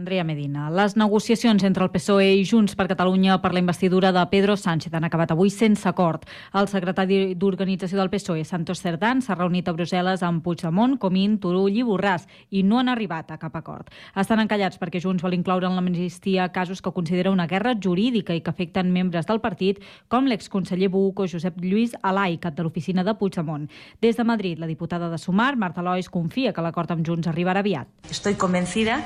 [0.00, 0.70] Andrea Medina.
[0.70, 4.94] Les negociacions entre el PSOE i Junts per Catalunya per la investidura de Pedro Sánchez
[4.96, 6.24] han acabat avui sense acord.
[6.56, 11.76] El secretari d'Organització del PSOE, Santos Cerdán, s'ha reunit a Brussel·les amb Puigdemont, Comín, Turull
[11.76, 13.92] i Borràs i no han arribat a cap acord.
[14.16, 18.40] Estan encallats perquè Junts vol incloure en l'amnistia casos que considera una guerra jurídica i
[18.40, 23.04] que afecten membres del partit, com l'exconseller Buc o Josep Lluís Alai, cap de l'oficina
[23.04, 23.68] de Puigdemont.
[24.00, 27.60] Des de Madrid, la diputada de Sumar, Marta Lois, confia que l'acord amb Junts arribarà
[27.60, 28.08] aviat.
[28.08, 29.04] Estoy convencida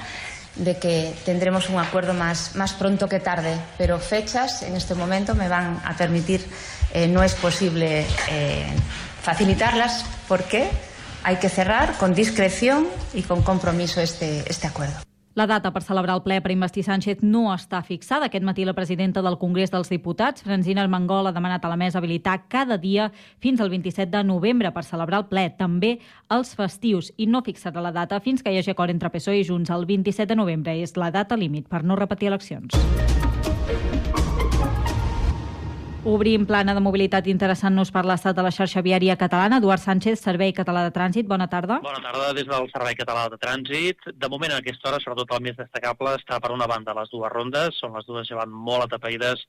[0.56, 5.34] de que tendremos un acuerdo más, más pronto que tarde, pero fechas en este momento
[5.34, 6.46] me van a permitir,
[6.92, 8.66] eh, no es posible eh,
[9.22, 10.70] facilitarlas porque
[11.22, 15.13] hay que cerrar con discreción y con compromiso este, este acuerdo.
[15.34, 18.28] La data per celebrar el ple per investir Sánchez no està fixada.
[18.30, 21.98] Aquest matí la presidenta del Congrés dels Diputats, Francina Armengol, ha demanat a la mesa
[21.98, 23.08] habilitar cada dia
[23.42, 25.96] fins al 27 de novembre per celebrar el ple, també
[26.30, 29.48] els festius, i no fixarà la data fins que hi hagi acord entre PSOE i
[29.50, 29.74] Junts.
[29.74, 32.78] El 27 de novembre és la data límit per no repetir eleccions.
[36.04, 39.56] Obrim plana de mobilitat interessant-nos per l'estat de la xarxa viària catalana.
[39.56, 41.78] Eduard Sánchez, Servei Català de Trànsit, bona tarda.
[41.80, 44.10] Bona tarda des del Servei Català de Trànsit.
[44.12, 47.32] De moment, a aquesta hora, sobretot el més destacable, està per una banda les dues
[47.32, 47.80] rondes.
[47.80, 49.46] Són les dues llevant molt atapeïdes,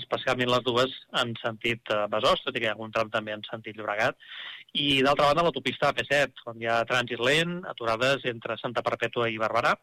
[0.00, 3.38] especialment les dues en sentit eh, Besòs, tot i que hi ha algun tram també
[3.38, 4.18] en sentit Llobregat.
[4.74, 9.38] I d'altra banda, l'autopista AP7, on hi ha trànsit lent, aturades entre Santa Perpètua i
[9.38, 9.76] Barberà,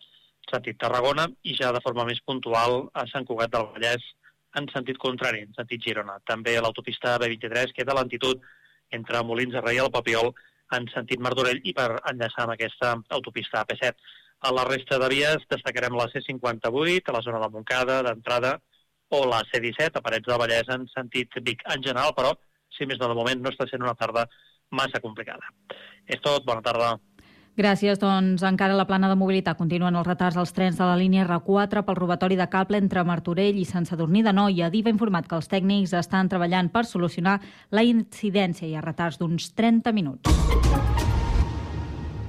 [0.51, 4.15] sentit Tarragona, i ja de forma més puntual a Sant Cugat del Vallès,
[4.57, 6.17] en sentit contrari, en sentit Girona.
[6.25, 8.41] També l'autopista B23 queda lentitud
[8.95, 10.31] entre Molins de Rei i el Papiol
[10.77, 13.93] en sentit Martorell i per enllaçar amb aquesta autopista AP7.
[14.47, 18.55] A la resta de vies destacarem la C58, a la zona de Montcada, d'entrada,
[19.09, 21.65] o la C17, a Parets del Vallès, en sentit Vic.
[21.73, 22.35] En general, però,
[22.71, 24.27] si més no, de moment no està sent una tarda
[24.71, 25.49] massa complicada.
[26.05, 26.93] És tot, bona tarda.
[27.59, 27.99] Gràcies.
[27.99, 31.83] Doncs encara la plana de mobilitat continuen els retards als trens de la línia R4
[31.83, 34.71] pel robatori de cable entre Martorell i Sant Sadurní de Noia.
[34.71, 37.41] DIV ha informat que els tècnics estan treballant per solucionar
[37.75, 41.18] la incidència i ha retards d'uns 30 minuts.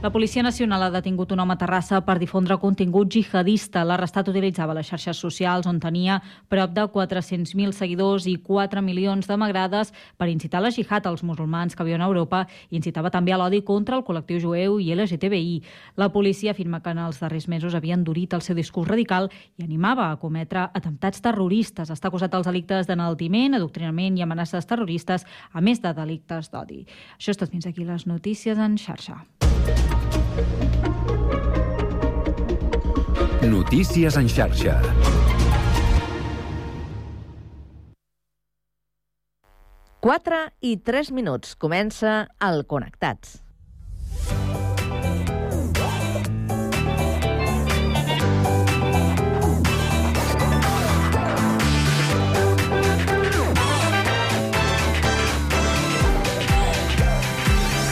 [0.02, 3.82] La Policia Nacional ha detingut un home a Terrassa per difondre contingut jihadista.
[3.84, 6.14] L'arrestat utilitzava les xarxes socials on tenia
[6.48, 11.76] prop de 400.000 seguidors i 4 milions de m'agrades per incitar la jihad als musulmans
[11.76, 15.60] que viuen a Europa i incitava també a l'odi contra el col·lectiu jueu i LGTBI.
[16.00, 19.28] La policia afirma que en els darrers mesos havia endurit el seu discurs radical
[19.58, 21.92] i animava a cometre atemptats terroristes.
[21.92, 26.86] Està acusat dels delictes d'enaltiment, adoctrinament i amenaces terroristes, a més de delictes d'odi.
[27.18, 29.20] Això és tot fins aquí les notícies en xarxa.
[33.40, 34.74] Notícies en xarxa.
[40.04, 41.54] Quatre i tres minuts.
[41.56, 43.40] Comença el Connectats.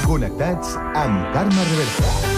[0.04, 2.37] Connectats amb Carme Reversa.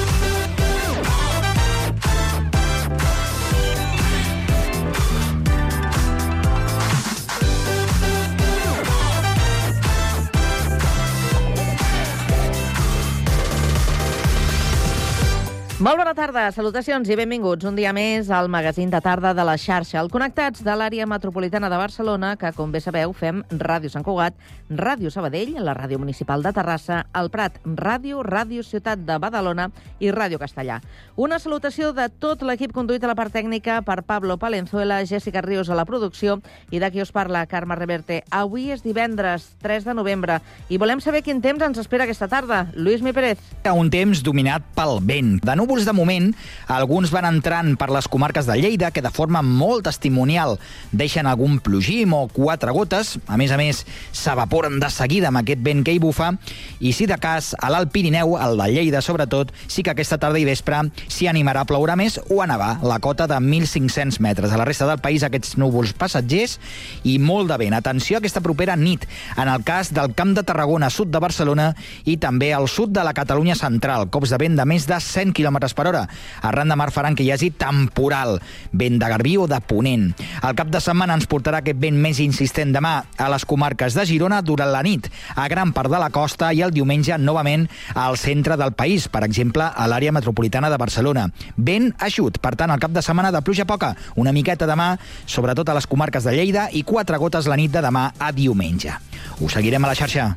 [15.80, 19.54] Molt bona tarda, salutacions i benvinguts un dia més al magazín de tarda de la
[19.56, 24.04] xarxa, el Connectats de l'àrea metropolitana de Barcelona, que, com bé sabeu, fem Ràdio Sant
[24.04, 24.36] Cugat,
[24.68, 29.70] Ràdio Sabadell, la Ràdio Municipal de Terrassa, el Prat Ràdio, Ràdio Ciutat de Badalona
[30.04, 30.82] i Ràdio Castellà.
[31.16, 35.72] Una salutació de tot l'equip conduït a la part tècnica per Pablo Palenzuela, Jessica Ríos
[35.72, 38.20] a la producció i de qui us parla, Carme Reverte.
[38.28, 42.66] Avui és divendres, 3 de novembre, i volem saber quin temps ens espera aquesta tarda.
[42.76, 43.41] Lluís Mi Pérez.
[43.64, 45.38] Un temps dominat pel vent.
[45.41, 46.32] De núvols de moment,
[46.66, 50.56] alguns van entrant per les comarques de Lleida, que de forma molt testimonial
[50.91, 53.12] deixen algun plogim o quatre gotes.
[53.31, 56.32] A més a més, s'evaporen de seguida amb aquest vent que hi bufa.
[56.82, 60.41] I si de cas, a l'Alt Pirineu, el de Lleida sobretot, sí que aquesta tarda
[60.42, 64.50] i vespre s'hi animarà a ploure més o a nevar la cota de 1.500 metres.
[64.50, 66.59] A la resta del país, aquests núvols passatgers
[67.06, 67.78] i molt de vent.
[67.78, 69.06] Atenció a aquesta propera nit,
[69.39, 71.71] en el cas del Camp de Tarragona, sud de Barcelona,
[72.10, 74.09] i també al sud de la Catalunya central.
[74.10, 75.30] Cops de vent de més de 100
[75.60, 76.09] km per hora.
[76.42, 78.41] Arran de mar faran que hi hagi temporal,
[78.72, 80.15] vent de garbí o de ponent.
[80.42, 84.07] El cap de setmana ens portarà aquest vent més insistent demà a les comarques de
[84.07, 88.16] Girona durant la nit, a gran part de la costa i el diumenge novament al
[88.18, 91.28] centre del país, per exemple, a l'àrea metropolitana de Barcelona.
[91.57, 94.95] Vent eixut, per tant, el cap de setmana de pluja poca, una miqueta demà,
[95.27, 98.95] sobretot a les comarques de Lleida, i quatre gotes la nit de demà a diumenge.
[99.41, 100.30] Us seguirem a la xarxa.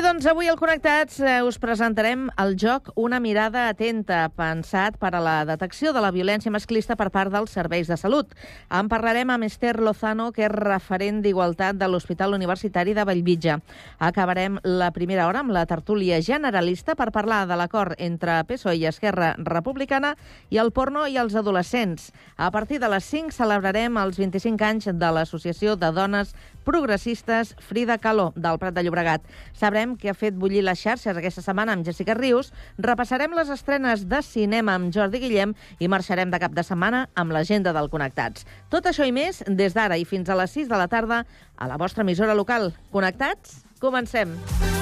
[0.00, 5.20] Doncs avui al Connectats eh, us presentarem el joc Una mirada atenta, pensat per a
[5.20, 8.30] la detecció de la violència masclista per part dels serveis de salut.
[8.70, 13.58] En parlarem amb Esther Lozano, que és referent d'Igualtat de l'Hospital Universitari de Bellvitge.
[13.98, 18.86] Acabarem la primera hora amb la tertúlia generalista per parlar de l'acord entre PSOE i
[18.86, 20.14] Esquerra Republicana
[20.48, 22.12] i el porno i els adolescents.
[22.38, 26.32] A partir de les 5 celebrarem els 25 anys de l'Associació de Dones
[26.64, 29.24] Progressistes Frida Caló, del Prat de Llobregat.
[29.58, 34.06] Sabrem què ha fet bullir les xarxes aquesta setmana amb Jessica Rius, repassarem les estrenes
[34.08, 38.46] de cinema amb Jordi Guillem i marxarem de cap de setmana amb l'agenda del Connectats.
[38.70, 41.24] Tot això i més des d'ara i fins a les 6 de la tarda
[41.56, 42.72] a la vostra emissora local.
[42.92, 43.62] Connectats?
[43.82, 44.38] Comencem!
[44.52, 44.81] Kiss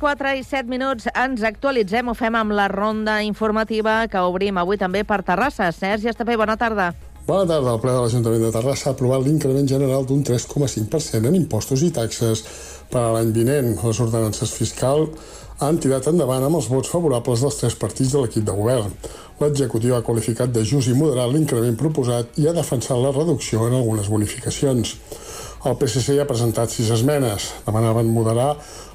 [0.00, 4.78] 4 i 7 minuts ens actualitzem, ho fem amb la ronda informativa que obrim avui
[4.80, 5.68] també per Terrassa.
[5.76, 6.86] Sergi Estapé, bona tarda.
[7.26, 7.74] Bona tarda.
[7.74, 11.90] El ple de l'Ajuntament de Terrassa ha aprovat l'increment general d'un 3,5% en impostos i
[11.92, 12.44] taxes
[12.88, 13.74] per a l'any vinent.
[13.76, 15.04] Les ordenances fiscal
[15.60, 18.96] han tirat endavant amb els vots favorables dels tres partits de l'equip de govern.
[19.40, 23.78] L'executiu ha qualificat de just i moderat l'increment proposat i ha defensat la reducció en
[23.78, 24.92] algunes bonificacions.
[25.64, 27.46] El PSC ha presentat sis esmenes.
[27.64, 28.50] Demanaven moderar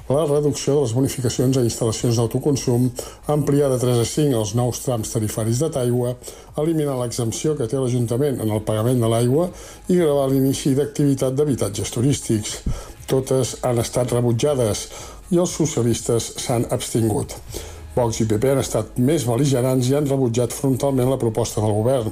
[0.06, 2.86] la reducció de les bonificacions a instal·lacions d'autoconsum,
[3.34, 6.14] ampliar de 3 a 5 els nous trams tarifaris de taigua,
[6.62, 9.50] eliminar l'exempció que té l'Ajuntament en el pagament de l'aigua
[9.90, 12.60] i gravar l'inici d'activitat d'habitatges turístics.
[13.10, 14.88] Totes han estat rebutjades
[15.34, 17.34] i els socialistes s'han abstingut.
[17.96, 22.10] Vox i PP han estat més beligerants i han rebutjat frontalment la proposta del govern.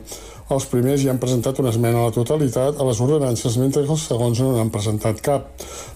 [0.55, 3.93] Els primers hi han presentat una esmena a la totalitat a les ordenances, mentre que
[3.93, 5.51] els segons no n'han presentat cap.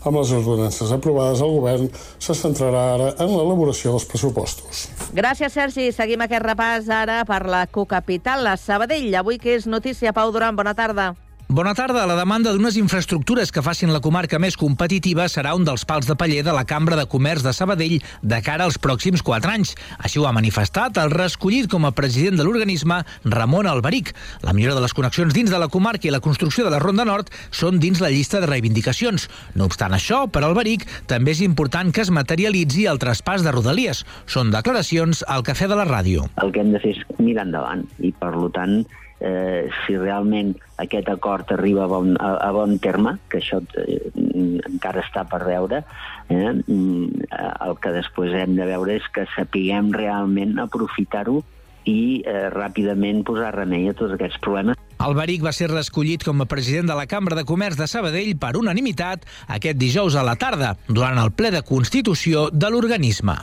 [0.04, 1.88] Amb les ordenances aprovades, el govern
[2.20, 4.88] se centrarà ara en l'elaboració dels pressupostos.
[5.16, 5.88] Gràcies, Sergi.
[5.96, 9.08] Seguim aquest repàs ara per la cocapital, la Sabadell.
[9.16, 11.14] Avui que és notícia, Pau Duran, bona tarda.
[11.48, 12.02] Bona tarda.
[12.04, 16.12] La demanda d'unes infraestructures que facin la comarca més competitiva serà un dels pals de
[16.12, 19.72] paller de la Cambra de Comerç de Sabadell de cara als pròxims quatre anys.
[19.96, 24.12] Així ho ha manifestat el reescollit com a president de l'organisme Ramon Alberic.
[24.44, 27.08] La millora de les connexions dins de la comarca i la construcció de la Ronda
[27.08, 29.30] Nord són dins la llista de reivindicacions.
[29.56, 34.04] No obstant això, per Alberic també és important que es materialitzi el traspàs de Rodalies.
[34.28, 36.28] Són declaracions al Cafè de la Ràdio.
[36.44, 38.82] el que hem de fer és mirar endavant i, per tant,
[39.20, 44.10] eh, si realment aquest acord arriba a bon, a, a bon terme, que això eh,
[44.14, 45.82] encara està per veure,
[46.28, 47.28] eh, mm,
[47.66, 51.42] el que després hem de veure és que sapiguem realment aprofitar-ho
[51.88, 54.78] i eh, ràpidament posar remei a tots aquests problemes.
[54.98, 58.56] Alberic va ser reescollit com a president de la Cambra de Comerç de Sabadell per
[58.58, 63.38] unanimitat aquest dijous a la tarda, durant el ple de Constitució de l'organisme.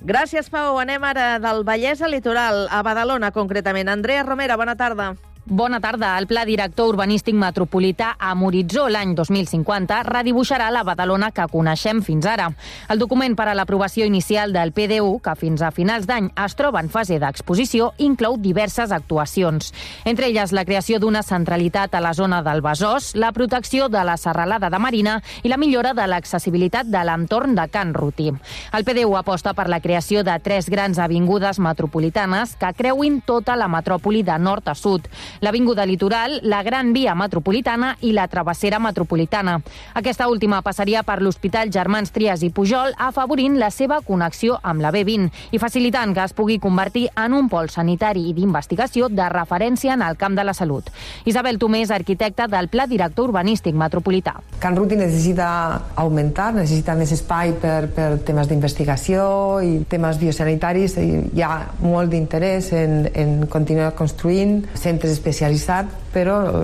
[0.00, 0.76] Gràcies, Pau.
[0.78, 3.88] Anem ara del Vallès al litoral, a Badalona, concretament.
[3.88, 5.14] Andrea Romera, bona tarda.
[5.48, 6.18] Bona tarda.
[6.18, 12.26] El Pla Director Urbanístic Metropolità amb horitzó l'any 2050 redibuixarà la Badalona que coneixem fins
[12.26, 12.48] ara.
[12.90, 16.80] El document per a l'aprovació inicial del PDU, que fins a finals d'any es troba
[16.82, 19.70] en fase d'exposició, inclou diverses actuacions.
[20.04, 24.18] Entre elles, la creació d'una centralitat a la zona del Besòs, la protecció de la
[24.18, 28.32] serralada de Marina i la millora de l'accessibilitat de l'entorn de Can Ruti.
[28.74, 33.70] El PDU aposta per la creació de tres grans avingudes metropolitanes que creuin tota la
[33.70, 35.06] metròpoli de nord a sud
[35.40, 39.60] l'Avinguda Litoral, la Gran Via Metropolitana i la Travessera Metropolitana.
[39.94, 44.92] Aquesta última passaria per l'Hospital Germans Trias i Pujol, afavorint la seva connexió amb la
[44.94, 49.94] B20 i facilitant que es pugui convertir en un pol sanitari i d'investigació de referència
[49.94, 50.90] en el camp de la salut.
[51.24, 54.36] Isabel Tomés, arquitecta del Pla Director Urbanístic Metropolità.
[54.60, 55.48] Can Ruti necessita
[55.96, 59.26] augmentar, necessita més espai per, per temes d'investigació
[59.64, 60.96] i temes biosanitaris.
[60.98, 61.52] Hi ha
[61.82, 66.62] molt d'interès en, en continuar construint centres especialitzat, però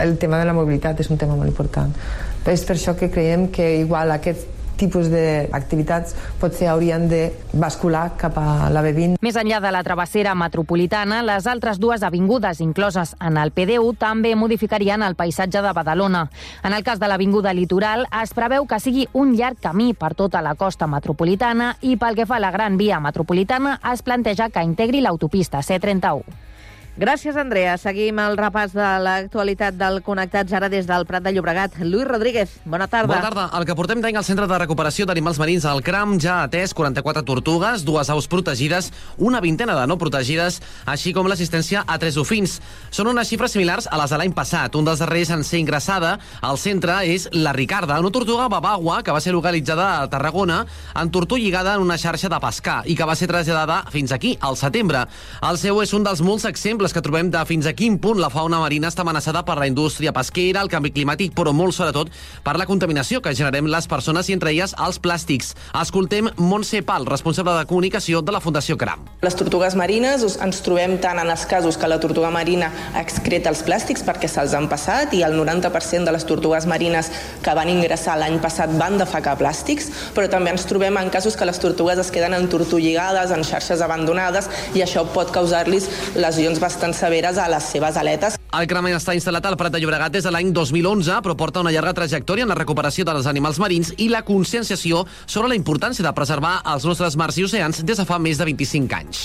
[0.00, 1.92] el tema de la mobilitat és un tema molt important.
[2.48, 8.38] És per això que creiem que igual aquest tipus d'activitats potser haurien de bascular cap
[8.38, 9.18] a la B20.
[9.26, 14.36] Més enllà de la travessera metropolitana, les altres dues avingudes incloses en el PDU també
[14.38, 16.28] modificarien el paisatge de Badalona.
[16.62, 20.42] En el cas de l'Avinguda Litoral, es preveu que sigui un llarg camí per tota
[20.46, 24.62] la costa metropolitana i pel que fa a la Gran Via Metropolitana es planteja que
[24.62, 26.46] integri l'autopista C31.
[26.98, 27.76] Gràcies, Andrea.
[27.78, 31.76] Seguim el repàs de l'actualitat del Connectats ara des del Prat de Llobregat.
[31.78, 33.12] Lluís Rodríguez, bona tarda.
[33.12, 33.44] Bona tarda.
[33.54, 36.74] El que portem d'any al Centre de Recuperació d'Animals Marins al CRAM ja ha atès
[36.74, 40.56] 44 tortugues, dues aus protegides, una vintena de no protegides,
[40.90, 42.56] així com l'assistència a tres ofins.
[42.90, 44.74] Són unes xifres similars a les de l'any passat.
[44.74, 49.14] Un dels darrers en ser ingressada al centre és la Ricarda, una tortuga babagua que
[49.14, 50.64] va ser localitzada a Tarragona
[50.98, 54.34] en tortú lligada en una xarxa de pescar i que va ser traslladada fins aquí,
[54.42, 55.06] al setembre.
[55.46, 58.30] El seu és un dels molts exemples que trobem de fins a quin punt la
[58.32, 62.10] fauna marina està amenaçada per la indústria pesquera, el canvi climàtic, però molt sobretot
[62.44, 65.52] per la contaminació que generem les persones i entre elles els plàstics.
[65.80, 69.04] Escoltem Montse Pal, responsable de comunicació de la Fundació CRAM.
[69.26, 73.64] Les tortugues marines ens trobem tant en els casos que la tortuga marina excreta els
[73.66, 77.12] plàstics perquè se'ls han passat i el 90% de les tortugues marines
[77.44, 81.48] que van ingressar l'any passat van defecar plàstics, però també ens trobem en casos que
[81.48, 87.38] les tortugues es queden entortolligades en xarxes abandonades i això pot causar-los lesions bastant severes
[87.38, 88.38] a les seves aletes.
[88.54, 91.72] El CRAM està instal·lat al Prat de Llobregat des de l'any 2011, però porta una
[91.74, 96.14] llarga trajectòria en la recuperació dels animals marins i la conscienciació sobre la importància de
[96.14, 99.24] preservar els nostres mars i oceans des de fa més de 25 anys.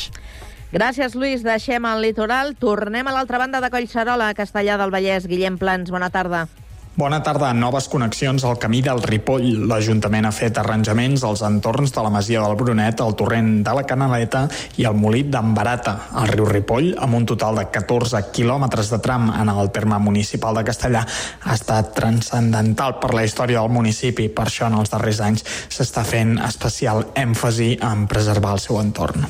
[0.73, 1.45] Gràcies, Lluís.
[1.45, 2.55] Deixem el litoral.
[2.57, 5.29] Tornem a l'altra banda de Collserola, a Castellà del Vallès.
[5.29, 6.47] Guillem Plans, bona tarda.
[6.95, 7.47] Bona tarda.
[7.57, 9.63] Noves connexions al camí del Ripoll.
[9.65, 13.81] L'Ajuntament ha fet arranjaments als entorns de la Masia del Brunet, el torrent de la
[13.89, 14.43] Canaleta
[14.77, 19.01] i el molí d'en Barata, al riu Ripoll, amb un total de 14 quilòmetres de
[19.01, 21.01] tram en el terme municipal de Castellà,
[21.41, 24.29] ha estat transcendental per la història del municipi.
[24.29, 29.25] Per això, en els darrers anys, s'està fent especial èmfasi en preservar el seu entorn.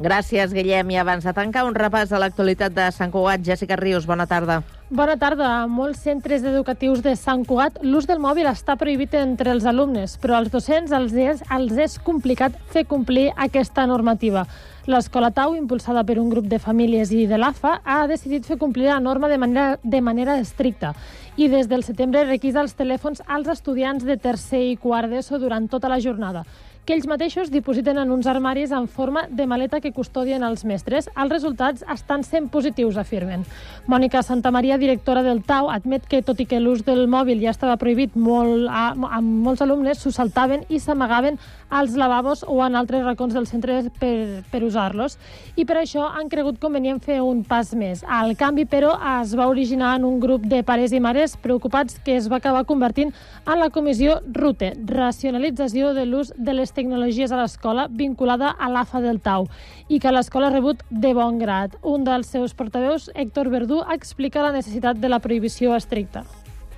[0.00, 0.96] Gràcies, Guillem.
[0.96, 3.44] I abans de tancar, un repàs de l'actualitat de Sant Cugat.
[3.44, 4.62] Jessica Rius, bona tarda.
[4.90, 5.48] Bona tarda.
[5.62, 10.16] A molts centres educatius de Sant Cugat l'ús del mòbil està prohibit entre els alumnes,
[10.18, 14.42] però als docents els és, els és complicat fer complir aquesta normativa.
[14.90, 18.88] L'Escola Tau, impulsada per un grup de famílies i de l'AFA, ha decidit fer complir
[18.88, 20.96] la norma de manera, de manera estricta
[21.36, 25.70] i des del setembre requisa els telèfons als estudiants de tercer i quart d'ESO durant
[25.70, 26.42] tota la jornada
[26.86, 31.08] que ells mateixos dipositen en uns armaris en forma de maleta que custodien els mestres.
[31.14, 33.44] Els resultats estan sent positius, afirmen.
[33.86, 37.76] Mònica Santamaria, directora del TAU, admet que, tot i que l'ús del mòbil ja estava
[37.80, 41.38] prohibit molt, a, amb molts alumnes, s'ho saltaven i s'amagaven
[41.70, 45.16] als lavabos o en altres racons del centre per, per usar-los.
[45.56, 48.02] I per això han cregut convenient fer un pas més.
[48.04, 52.16] El canvi, però, es va originar en un grup de pares i mares preocupats que
[52.18, 53.14] es va acabar convertint
[53.46, 59.00] en la comissió RUTE, Racionalització de l'ús de les tecnologies a l'escola, vinculada a l'AFA
[59.04, 59.48] del Tau,
[59.88, 61.78] i que l'escola ha rebut de bon grat.
[61.82, 66.24] Un dels seus portaveus, Héctor Verdú, explica la necessitat de la prohibició estricta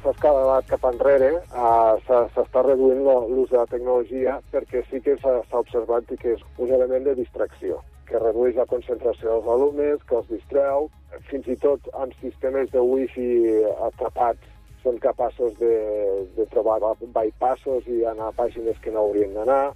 [0.02, 5.40] s'ha escalat cap enrere, uh, s'està reduint l'ús de la tecnologia perquè sí que s'ha
[5.58, 7.78] observat que és un element de distracció,
[8.08, 10.88] que redueix la concentració dels alumnes, que els distreu,
[11.30, 13.28] fins i tot amb sistemes de wifi
[13.88, 14.50] atrapats
[14.82, 15.74] són capaços de,
[16.36, 19.74] de trobar bypassos i anar a pàgines que no haurien d'anar.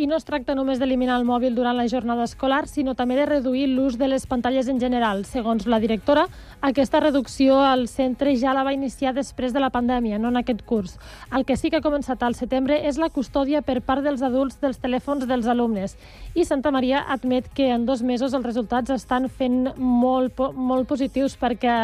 [0.00, 3.26] I no es tracta només d'eliminar el mòbil durant la jornada escolar, sinó també de
[3.28, 5.26] reduir l'ús de les pantalles en general.
[5.28, 6.22] Segons la directora,
[6.64, 10.62] aquesta reducció al centre ja la va iniciar després de la pandèmia, no en aquest
[10.64, 10.94] curs.
[11.36, 14.56] El que sí que ha començat al setembre és la custòdia per part dels adults
[14.64, 15.98] dels telèfons dels alumnes.
[16.32, 21.36] I Santa Maria admet que en dos mesos els resultats estan fent molt, molt positius
[21.36, 21.76] perquè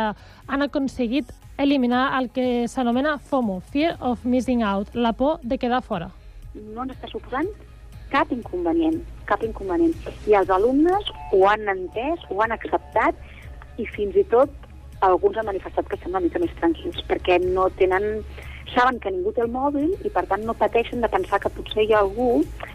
[0.49, 5.83] han aconseguit eliminar el que s'anomena FOMO, Fear of Missing Out, la por de quedar
[5.83, 6.15] fora.
[6.57, 7.51] no ens està suposant
[8.15, 9.97] cap inconvenient, cap inconvenient.
[10.31, 13.19] I els alumnes ho han entès, ho han acceptat
[13.83, 14.53] i fins i tot
[15.07, 18.25] alguns han manifestat que estan una mica més tranquils perquè no tenen
[18.75, 21.85] saben que ningú té el mòbil i per tant no pateixen de pensar que potser
[21.85, 22.31] hi ha algú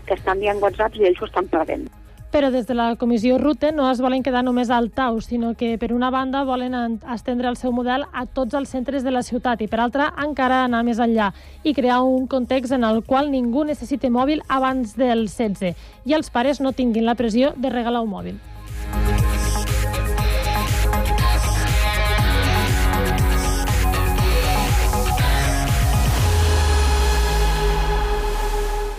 [0.06, 1.90] que està enviant whatsapps i ells ho estan perdent.
[2.32, 5.74] Però des de la comissió RUTE no es volen quedar només al Tau, sinó que
[5.78, 9.22] per una banda volen en- estendre el seu model a tots els centres de la
[9.22, 11.34] ciutat i per altra encara anar més enllà
[11.64, 16.30] i crear un context en el qual ningú necessite mòbil abans del 16 i els
[16.30, 18.40] pares no tinguin la pressió de regalar un mòbil.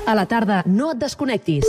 [0.07, 1.69] A la tarda, no et desconnectis.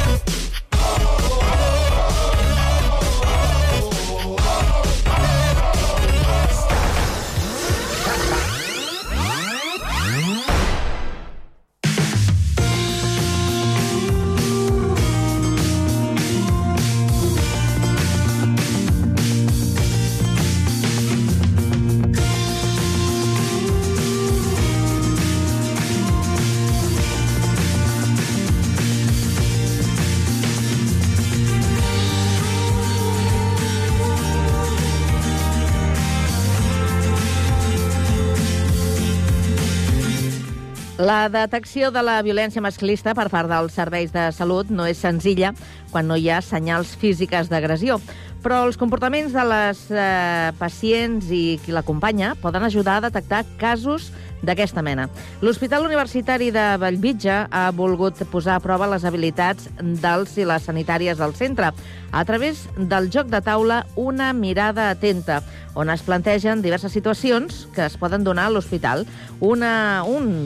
[41.01, 45.49] La detecció de la violència masclista per part dels serveis de salut no és senzilla
[45.89, 47.95] quan no hi ha senyals físiques d'agressió,
[48.43, 54.11] però els comportaments de les eh, pacients i qui l'acompanya poden ajudar a detectar casos
[54.41, 55.07] d'aquesta mena.
[55.41, 61.17] L'Hospital Universitari de Bellvitge ha volgut posar a prova les habilitats dels i les sanitàries
[61.21, 61.71] del centre
[62.11, 65.41] a través del joc de taula Una mirada atenta,
[65.73, 69.05] on es plantegen diverses situacions que es poden donar a l'hospital.
[69.39, 69.63] Un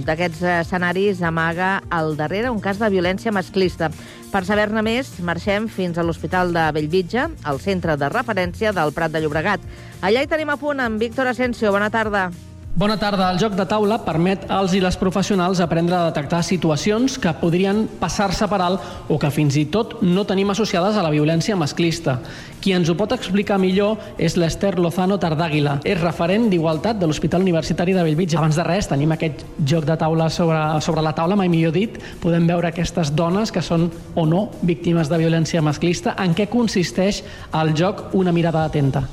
[0.05, 3.89] d'aquests escenaris amaga al darrere un cas de violència masclista.
[4.31, 9.13] Per saber-ne més, marxem fins a l'Hospital de Bellvitge, al centre de referència del Prat
[9.13, 9.63] de Llobregat.
[10.01, 11.71] Allà hi tenim a punt amb Víctor Asensio.
[11.71, 12.27] Bona tarda.
[12.29, 12.54] Bona tarda.
[12.75, 17.85] El joc de taula permet als i les professionals aprendre a detectar situacions que podrien
[18.01, 22.17] passar-se per alt o que fins i tot no tenim associades a la violència masclista.
[22.59, 25.77] Qui ens ho pot explicar millor és l'Ester Lozano Tardàguila.
[25.87, 28.35] És referent d'Igualtat de l'Hospital Universitari de Bellvitge.
[28.35, 31.95] Abans de res, tenim aquest joc de taula sobre, sobre la taula, mai millor dit.
[32.19, 33.87] Podem veure aquestes dones que són
[34.19, 36.19] o no víctimes de violència masclista.
[36.19, 37.23] En què consisteix
[37.55, 39.07] el joc Una mirada atenta?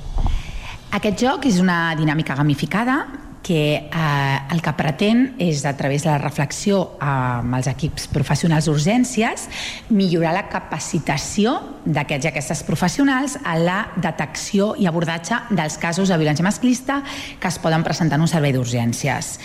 [0.92, 6.11] Aquest joc és una dinàmica gamificada que eh, el que pretén és, a través de
[6.12, 9.48] la reflexió amb els equips professionals d'urgències,
[9.90, 16.18] millorar la capacitació d'aquests i aquestes professionals a la detecció i abordatge dels casos de
[16.20, 17.02] violència masclista
[17.40, 19.37] que es poden presentar en un servei d'urgències.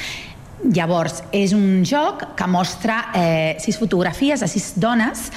[0.73, 5.27] Llavors, és un joc que mostra eh, sis fotografies de sis dones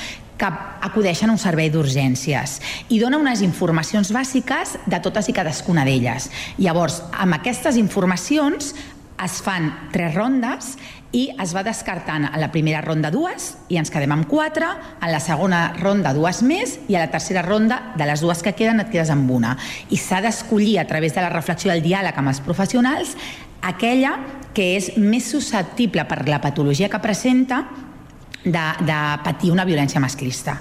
[0.41, 0.49] que
[0.89, 2.57] acudeixen a un servei d'urgències
[2.89, 6.31] i dona unes informacions bàsiques de totes i cadascuna d'elles.
[6.59, 8.73] Llavors, amb aquestes informacions
[9.21, 10.73] es fan tres rondes
[11.13, 14.69] i es va descartant a la primera ronda dues i ens quedem amb quatre,
[15.01, 18.55] a la segona ronda dues més i a la tercera ronda de les dues que
[18.57, 19.57] queden et quedes amb una.
[19.91, 23.17] I s'ha d'escollir a través de la reflexió i el diàleg amb els professionals
[23.61, 24.17] aquella
[24.55, 27.65] que és més susceptible per la patologia que presenta
[28.45, 30.59] de, de patir una violència masclista.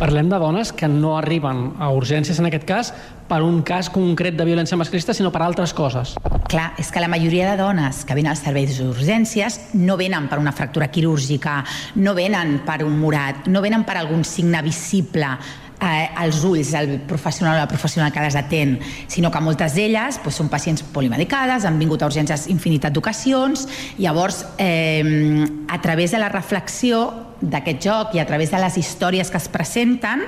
[0.00, 2.92] Parlem de dones que no arriben a urgències en aquest cas
[3.28, 6.14] per un cas concret de violència masclista, sinó per altres coses.
[6.50, 10.40] Clar, és que la majoria de dones que venen als serveis d'urgències no venen per
[10.40, 11.60] una fractura quirúrgica,
[12.00, 15.36] no venen per un morat, no venen per algun signe visible
[15.80, 20.20] eh, als ulls del professional o la professional que les atén, sinó que moltes d'elles
[20.22, 23.66] pues, són pacients polimedicades, han vingut a urgències infinitat d'ocasions,
[23.98, 27.02] llavors eh, a través de la reflexió
[27.40, 30.26] d'aquest joc i a través de les històries que es presenten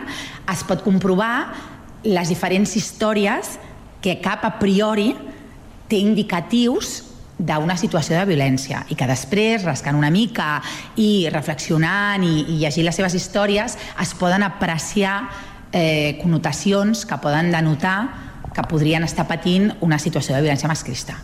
[0.48, 1.52] es pot comprovar
[2.02, 3.58] les diferents històries
[4.02, 5.12] que cap a priori
[5.88, 7.11] té indicatius
[7.42, 10.60] d'una situació de violència i que després, rascant una mica
[10.96, 15.16] i reflexionant i, i llegint les seves històries, es poden apreciar
[15.72, 17.98] eh, connotacions que poden denotar
[18.52, 21.16] que podrien estar patint una situació de violència masclista.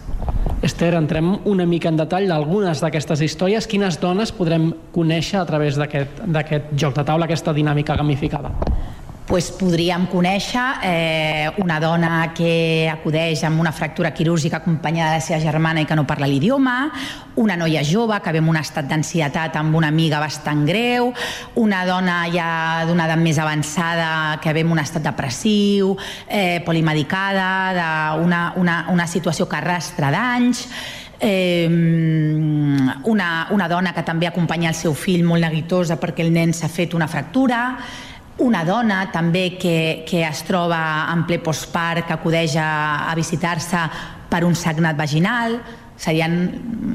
[0.64, 3.68] Esther, entrem una mica en detall d'algunes d'aquestes històries.
[3.70, 8.50] Quines dones podrem conèixer a través d'aquest joc de taula, aquesta dinàmica gamificada?
[9.28, 15.26] Pues podríem conèixer eh, una dona que acudeix amb una fractura quirúrgica acompanyada de la
[15.26, 16.88] seva germana i que no parla l'idioma,
[17.36, 21.12] una noia jove que ve amb un estat d'ansietat amb una amiga bastant greu,
[21.60, 22.48] una dona ja
[22.88, 25.92] d'una edat més avançada que ve amb un estat depressiu,
[26.26, 30.64] eh, polimedicada, d'una una, una situació que arrastra d'anys,
[31.20, 36.56] eh, una, una dona que també acompanya el seu fill molt neguitosa perquè el nen
[36.56, 37.76] s'ha fet una fractura,
[38.38, 40.80] una dona també que, que es troba
[41.12, 43.84] en ple postpart, que acudeix a, a visitar-se
[44.30, 45.58] per un sagnat vaginal,
[45.98, 46.36] serien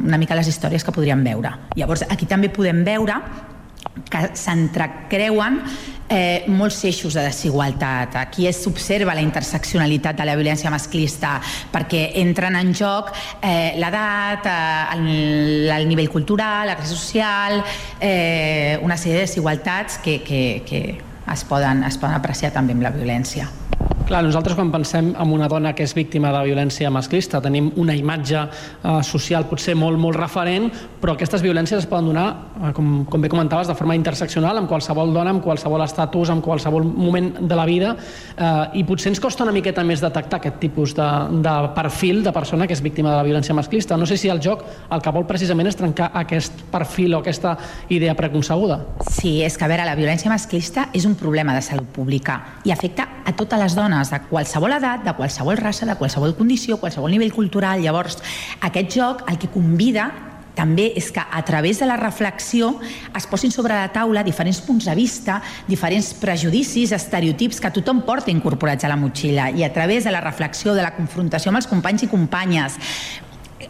[0.05, 1.51] una mica les històries que podríem veure.
[1.75, 3.19] Llavors, aquí també podem veure
[4.09, 5.59] que s'entrecreuen
[6.09, 8.15] eh, molts eixos de desigualtat.
[8.21, 11.35] Aquí s'observa la interseccionalitat de la violència masclista
[11.73, 17.59] perquè entren en joc eh, l'edat, eh, el, el nivell cultural, la classe social,
[17.99, 22.83] eh, una sèrie de desigualtats que, que, que es, poden, es poden apreciar també amb
[22.83, 23.47] la violència.
[24.13, 27.95] Clar, nosaltres quan pensem en una dona que és víctima de violència masclista tenim una
[27.97, 30.67] imatge eh, social potser molt, molt referent,
[31.01, 32.25] però aquestes violències es poden donar,
[32.59, 36.45] eh, com, com bé comentaves, de forma interseccional amb qualsevol dona, amb qualsevol estatus, amb
[36.45, 37.95] qualsevol moment de la vida,
[38.37, 41.09] eh, i potser ens costa una miqueta més detectar aquest tipus de,
[41.47, 43.97] de perfil de persona que és víctima de la violència masclista.
[43.97, 44.61] No sé si el joc
[44.93, 47.55] el que vol precisament és trencar aquest perfil o aquesta
[47.89, 48.77] idea preconcebuda.
[49.09, 52.77] Sí, és que a veure, la violència masclista és un problema de salut pública i
[52.77, 57.11] afecta a totes les dones de qualsevol edat, de qualsevol raça, de qualsevol condició, qualsevol
[57.11, 57.81] nivell cultural.
[57.83, 58.19] Llavors,
[58.61, 60.11] aquest joc el que convida
[60.53, 62.75] també és que a través de la reflexió
[63.17, 68.31] es posin sobre la taula diferents punts de vista, diferents prejudicis, estereotips que tothom porta
[68.31, 71.69] incorporats a la motxilla i a través de la reflexió, de la confrontació amb els
[71.69, 72.77] companys i companyes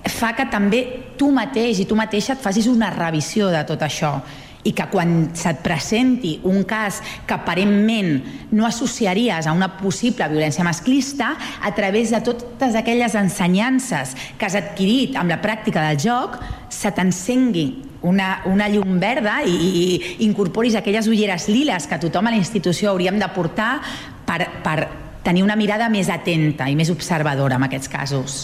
[0.10, 0.84] fa que també
[1.20, 4.18] tu mateix i tu mateixa et facis una revisió de tot això
[4.64, 10.64] i que quan se't presenti un cas que aparentment no associaries a una possible violència
[10.64, 16.40] masclista, a través de totes aquelles ensenyances que has adquirit amb la pràctica del joc,
[16.70, 17.68] se t'encengui
[18.04, 19.84] una, una llum verda i, i,
[20.28, 23.78] incorporis aquelles ulleres liles que tothom a la institució hauríem de portar
[24.28, 24.78] per, per
[25.24, 28.42] tenir una mirada més atenta i més observadora en aquests casos.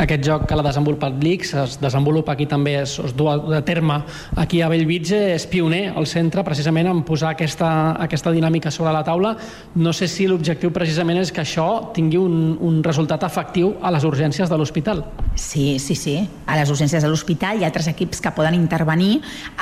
[0.00, 3.98] Aquest joc que l'ha desenvolupat Blix es desenvolupa aquí també, es, es du a terme
[4.40, 9.02] aquí a Bellvitge, és pioner al centre precisament en posar aquesta, aquesta dinàmica sobre la
[9.04, 9.34] taula.
[9.76, 14.06] No sé si l'objectiu precisament és que això tingui un, un resultat efectiu a les
[14.08, 15.04] urgències de l'hospital.
[15.34, 16.16] Sí, sí, sí.
[16.46, 19.20] A les urgències de l'hospital hi ha altres equips que poden intervenir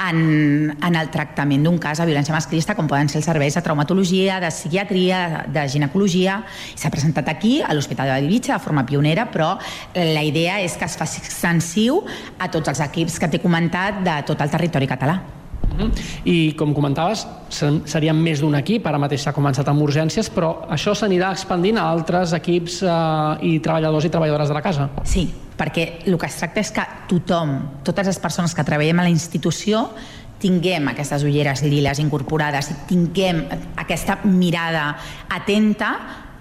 [0.08, 3.64] en, en el tractament d'un cas de violència masclista, com poden ser els serveis de
[3.64, 6.40] traumatologia, de psiquiatria, de ginecologia.
[6.74, 9.54] S'ha presentat aquí, a l'Hospital de Bellvitge, de forma pionera, però
[9.94, 12.02] la idea és que es faci extensiu
[12.38, 15.18] a tots els equips que t'he comentat de tot el territori català.
[16.26, 20.94] I com comentaves, serien més d'un equip, ara mateix s'ha començat amb urgències, però això
[20.96, 24.88] s'anirà expandint a altres equips eh, i treballadors i treballadores de la casa.
[25.06, 25.28] Sí,
[25.58, 29.12] perquè el que es tracta és que tothom, totes les persones que treballem a la
[29.12, 29.86] institució,
[30.38, 33.42] tinguem aquestes ulleres liles incorporades i tinguem
[33.82, 34.92] aquesta mirada
[35.34, 35.92] atenta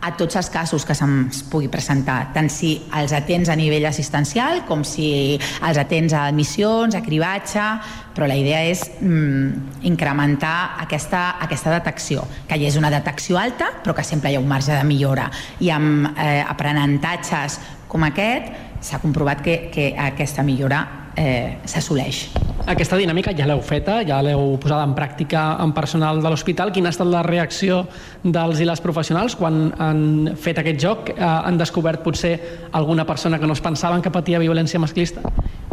[0.02, 4.62] a tots els casos que se'ns pugui presentar, tant si els atents a nivell assistencial
[4.68, 7.66] com si els atents a admissions, a cribatge,
[8.14, 13.72] però la idea és mm, incrementar aquesta, aquesta detecció, que ja és una detecció alta,
[13.84, 15.32] però que sempre hi ha un marge de millora.
[15.60, 22.28] I amb eh, aprenentatges com aquest s'ha comprovat que, que aquesta millora eh, s'assoleix.
[22.68, 26.74] Aquesta dinàmica ja l'heu feta, ja l'heu posada en pràctica en personal de l'hospital.
[26.76, 27.86] Quina ha estat la reacció
[28.24, 31.14] dels i les professionals quan han fet aquest joc?
[31.16, 32.36] Eh, han descobert potser
[32.72, 35.24] alguna persona que no es pensaven que patia violència masclista?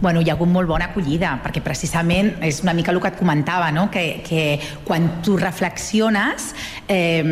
[0.05, 3.17] Bueno, hi ha hagut molt bona acollida, perquè precisament és una mica el que et
[3.17, 3.87] comentava, no?
[3.91, 6.51] que, que quan tu reflexiones,
[6.93, 7.25] eh,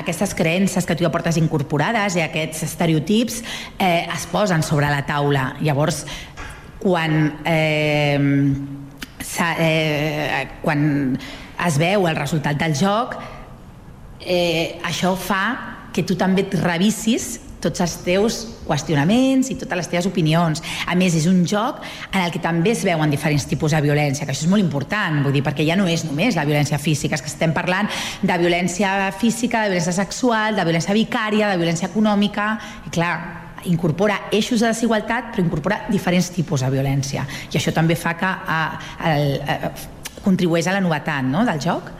[0.00, 3.42] aquestes creences que tu ja portes incorporades i aquests estereotips
[3.78, 5.52] eh, es posen sobre la taula.
[5.62, 6.02] Llavors,
[6.80, 8.18] quan, eh,
[9.58, 11.18] eh, quan
[11.66, 13.16] es veu el resultat del joc,
[14.20, 15.44] eh, això fa
[15.92, 20.62] que tu també et revisis tots els teus qüestionaments i totes les teves opinions.
[20.88, 24.24] A més, és un joc en el que també es veuen diferents tipus de violència,
[24.24, 27.18] que això és molt important, vull dir, perquè ja no és només la violència física,
[27.18, 27.90] és que estem parlant
[28.22, 32.54] de violència física, de violència sexual, de violència vicària, de violència econòmica,
[32.88, 33.14] i clar,
[33.64, 37.26] incorpora eixos de desigualtat, però incorpora diferents tipus de violència.
[37.50, 38.60] I això també fa que a,
[38.98, 39.72] a, a,
[40.24, 41.90] contribueix a la novetat no, del joc.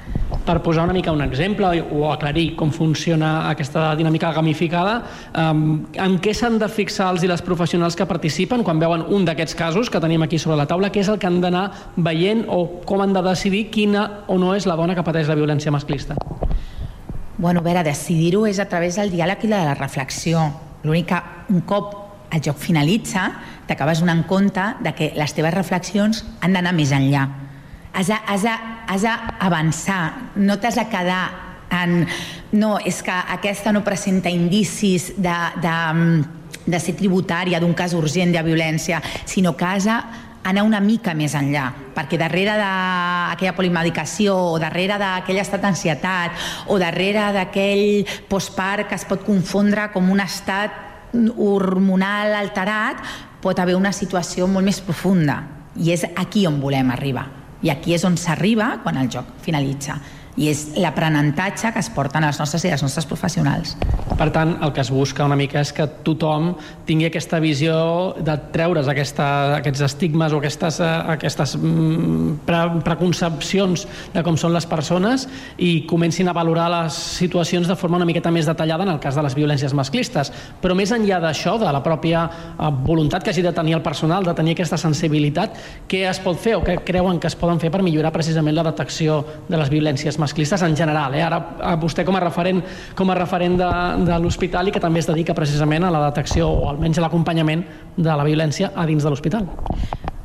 [0.44, 5.01] Per posar una mica un exemple o aclarir com funciona aquesta dinàmica gamificada,
[5.37, 9.27] um, en què s'han de fixar els i les professionals que participen quan veuen un
[9.29, 10.92] d'aquests casos que tenim aquí sobre la taula?
[10.92, 14.55] Què és el que han d'anar veient o com han de decidir quina o no
[14.57, 16.16] és la dona que pateix la violència masclista?
[17.40, 20.69] Bueno, a veure, decidir-ho és a través del diàleg i de la reflexió.
[20.85, 21.21] L'únic que
[21.53, 21.97] un cop
[22.31, 23.27] el joc finalitza,
[23.66, 27.27] t'acabes donant compte de que les teves reflexions han d'anar més enllà.
[27.93, 30.03] Has de, has de, has d'avançar,
[30.37, 31.23] no t'has de quedar
[31.83, 32.05] en...
[32.53, 35.75] No, és que aquesta no presenta indicis de, de,
[36.66, 39.99] de ser tributària d'un cas urgent de violència, sinó que has de
[40.44, 46.79] anar una mica més enllà, perquè darrere d'aquella polimedicació o darrere d'aquell estat d'ansietat o
[46.81, 50.88] darrere d'aquell postpart que es pot confondre com un estat
[51.37, 53.03] hormonal alterat,
[53.42, 55.40] pot haver una situació molt més profunda
[55.76, 57.26] i és aquí on volem arribar.
[57.61, 59.98] I aquí és on s'arriba quan el joc finalitza
[60.40, 63.74] i és l'aprenentatge que es porten els nostres i les nostres professionals.
[64.16, 66.55] Per tant, el que es busca una mica és que tothom
[66.88, 67.74] tingui aquesta visió
[68.16, 69.26] de treure's aquesta,
[69.59, 75.26] aquests estigmes o aquestes, eh, aquestes mm, pre preconcepcions de com són les persones
[75.61, 79.16] i comencin a valorar les situacions de forma una miqueta més detallada en el cas
[79.16, 80.33] de les violències masclistes.
[80.61, 84.24] Però més enllà d'això, de la pròpia eh, voluntat que hagi de tenir el personal,
[84.24, 87.72] de tenir aquesta sensibilitat, què es pot fer o què creuen que es poden fer
[87.72, 91.14] per millorar precisament la detecció de les violències masclistes en general.
[91.14, 91.23] Eh?
[91.23, 92.62] Ara vostè com a referent,
[92.95, 93.71] com a referent de,
[94.07, 97.64] de l'hospital i que també es dedica precisament a la detecció o almenys a l'acompanyament
[97.97, 99.47] de la violència a dins de l'hospital.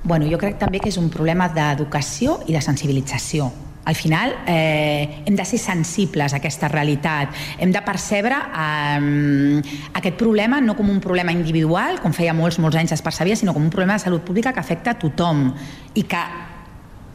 [0.03, 3.51] Bueno, jo crec també que és un problema d'educació i de sensibilització.
[3.85, 7.29] Al final eh, hem de ser sensibles a aquesta realitat,
[7.61, 9.61] hem de percebre eh,
[9.93, 13.53] aquest problema no com un problema individual, com feia molts, molts anys es percebia, sinó
[13.53, 15.51] com un problema de salut pública que afecta a tothom
[15.93, 16.23] i que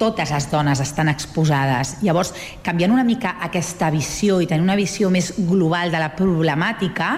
[0.00, 1.98] totes les dones estan exposades.
[2.00, 2.32] Llavors,
[2.64, 7.10] canviant una mica aquesta visió i tenir una visió més global de la problemàtica,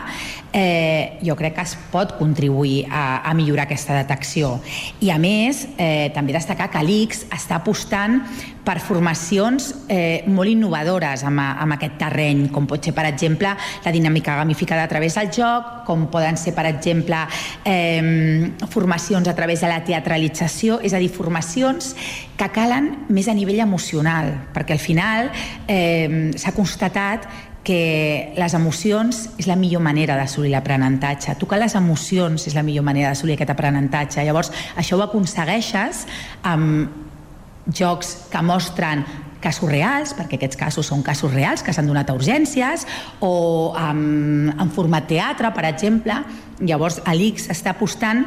[0.53, 4.57] eh, jo crec que es pot contribuir a, a millorar aquesta detecció.
[5.01, 8.21] I a més, eh, també destacar que l'ICS està apostant
[8.65, 13.53] per formacions eh, molt innovadores amb, amb aquest terreny, com pot ser, per exemple,
[13.85, 17.25] la dinàmica gamificada a través del joc, com poden ser, per exemple,
[17.65, 21.95] eh, formacions a través de la teatralització, és a dir, formacions
[22.39, 25.33] que calen més a nivell emocional, perquè al final
[25.67, 27.27] eh, s'ha constatat
[27.63, 31.37] que les emocions és la millor manera d'assolir l'aprenentatge.
[31.39, 34.25] Tocar les emocions és la millor manera d'assolir aquest aprenentatge.
[34.27, 36.07] Llavors, això ho aconsegueixes
[36.43, 37.12] amb
[37.67, 39.05] jocs que mostren
[39.43, 42.87] casos reals, perquè aquests casos són casos reals que s'han donat a urgències,
[43.21, 46.21] o en, en format teatre, per exemple.
[46.63, 48.23] Llavors, l'ICS està apostant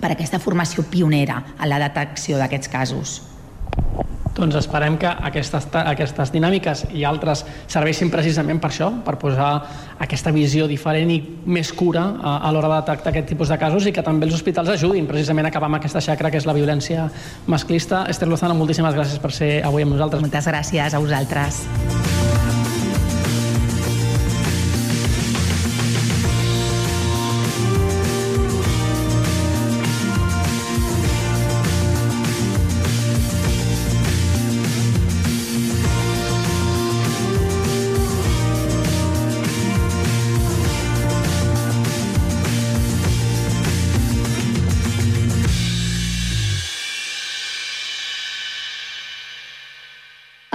[0.00, 3.16] per aquesta formació pionera en la detecció d'aquests casos.
[4.36, 9.50] Doncs esperem que aquestes, aquestes dinàmiques i altres serveixin precisament per això, per posar
[10.04, 13.88] aquesta visió diferent i més cura a, a l'hora de detectar aquest tipus de casos
[13.88, 16.56] i que també els hospitals ajudin precisament a acabar amb aquesta xacra que és la
[16.56, 17.08] violència
[17.46, 18.04] masclista.
[18.12, 20.20] Esther Lozano, moltíssimes gràcies per ser avui amb nosaltres.
[20.26, 21.64] Moltes gràcies a vosaltres.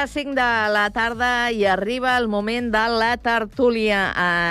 [0.00, 3.98] Les 5 de la tarda i arriba el moment de la tertúlia.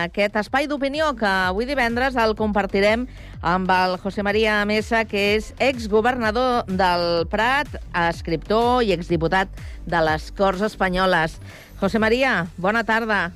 [0.05, 3.07] Aquest espai d'opinió que avui divendres el compartirem
[3.41, 9.49] amb el José María Mesa, que és exgovernador del Prat, escriptor i exdiputat
[9.89, 11.39] de les Corts Espanyoles.
[11.79, 13.31] José María, bona tarda.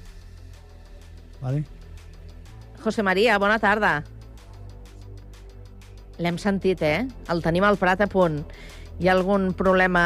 [1.42, 1.64] Vale.
[2.84, 4.04] José María, bona tarda.
[6.22, 7.08] L'hem sentit, eh?
[7.34, 8.44] El tenim al Prat a punt.
[9.02, 10.04] Hi ha algun problema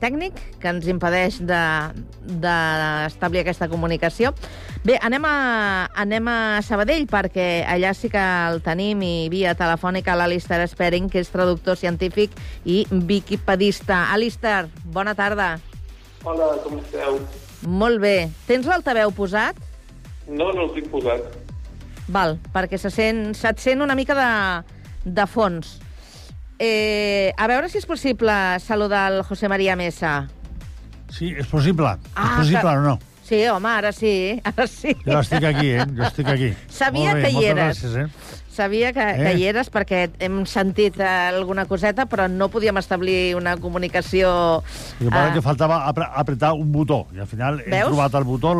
[0.00, 4.34] tècnic que ens impedeix d'establir de, d'establir aquesta comunicació.
[4.84, 10.16] Bé, anem a, anem a Sabadell, perquè allà sí que el tenim i via telefònica
[10.16, 14.06] l'Alistair Spering, que és traductor científic i wikipedista.
[14.12, 15.54] Alistair, bona tarda.
[16.24, 17.22] Hola, com esteu?
[17.64, 18.30] Molt bé.
[18.48, 19.56] Tens l'altaveu posat?
[20.28, 21.24] No, no el tinc posat.
[22.12, 24.30] Val, perquè se sent, se't sent una mica de,
[25.08, 25.78] de fons.
[26.62, 30.26] Eh, a veure si és possible saludar el José María Mesa.
[31.08, 31.94] Sí, és possible.
[32.14, 32.98] Ah, és possible que- o no?
[33.24, 34.92] Sí, home, ara sí, ara sí.
[35.06, 35.86] Jo estic aquí, eh?
[35.96, 36.50] Jo estic aquí.
[36.68, 37.80] Sabia que hi eres.
[37.80, 38.29] Gràcies, eh?
[38.50, 39.16] Sabia que, Eh?
[39.22, 44.62] que hi eres perquè hem sentit eh, alguna coseta, però no podíem establir una comunicació...
[45.00, 47.88] El que passa eh, que faltava apre apretar un botó, i al final he Veus?
[47.92, 48.52] trobat el botó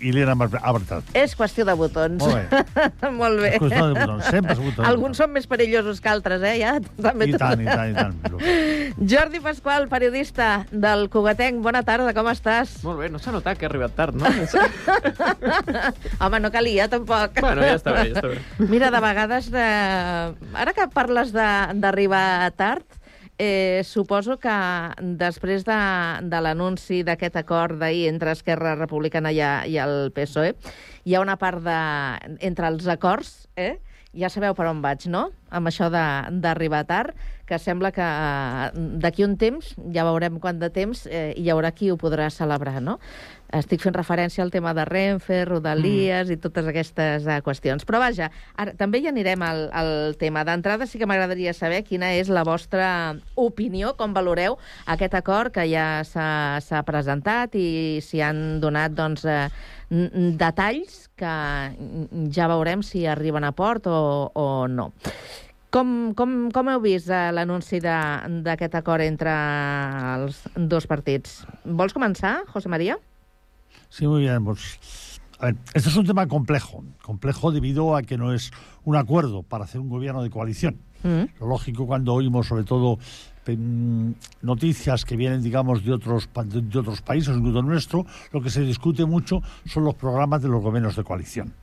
[0.00, 1.12] i l'he apre- apretat.
[1.12, 2.24] És qüestió de botons.
[2.24, 2.56] Molt
[3.20, 3.52] Molt bé.
[3.54, 6.54] És qüestió de botons, sempre és qüestió de Alguns són més perillosos que altres, eh?
[6.62, 6.78] Ja,
[7.08, 8.16] també I tant, i tant, i tant.
[9.14, 11.60] Jordi Pasqual, periodista del Cugatenc.
[11.64, 12.78] Bona tarda, com estàs?
[12.86, 14.24] Molt bé, no s'ha notat que he arribat tard, no?
[16.20, 17.38] Home, no calia, tampoc.
[17.40, 18.68] Bueno, ja està bé, ja està bé.
[18.70, 19.64] Mira, de vegades, de...
[20.54, 22.84] ara que parles d'arribar tard,
[23.38, 24.54] eh, suposo que
[25.18, 25.78] després de,
[26.30, 30.54] de l'anunci d'aquest acord d'ahir entre Esquerra Republicana i, i el PSOE,
[31.04, 31.80] hi ha una part de...
[32.40, 33.76] entre els acords, eh?
[34.14, 35.28] ja sabeu per on vaig, no?
[35.54, 37.14] Amb això d'arribar tard,
[37.48, 38.68] que sembla que eh,
[39.02, 42.80] d'aquí un temps, ja veurem quant de temps, eh, hi haurà qui ho podrà celebrar,
[42.82, 42.98] no?
[43.54, 46.32] Estic fent referència al tema de Renfe, Rodalies mm.
[46.34, 47.84] i totes aquestes uh, qüestions.
[47.86, 50.42] Però vaja, ara, també hi anirem al, al tema.
[50.48, 52.88] D'entrada sí que m'agradaria saber quina és la vostra
[53.38, 54.58] opinió, com valoreu
[54.90, 61.36] aquest acord que ja s'ha presentat i s'hi han donat doncs, n- detalls que
[62.34, 64.90] ja veurem si arriben a port o, o no.
[65.74, 69.32] Com, com, com heu vist eh, l'anunci d'aquest acord entre
[70.12, 71.40] els dos partits?
[71.66, 72.98] Vols començar, José María?
[73.96, 74.44] Sí, muy bien.
[74.44, 76.82] Pues, a ver, este es un tema complejo.
[77.00, 78.50] Complejo debido a que no es
[78.82, 80.80] un acuerdo para hacer un gobierno de coalición.
[81.04, 81.38] Mm.
[81.38, 82.98] Lo lógico cuando oímos, sobre todo,
[83.46, 84.10] mm,
[84.42, 89.04] noticias que vienen, digamos, de otros, de otros países, incluso nuestro, lo que se discute
[89.04, 91.54] mucho son los programas de los gobiernos de coalición.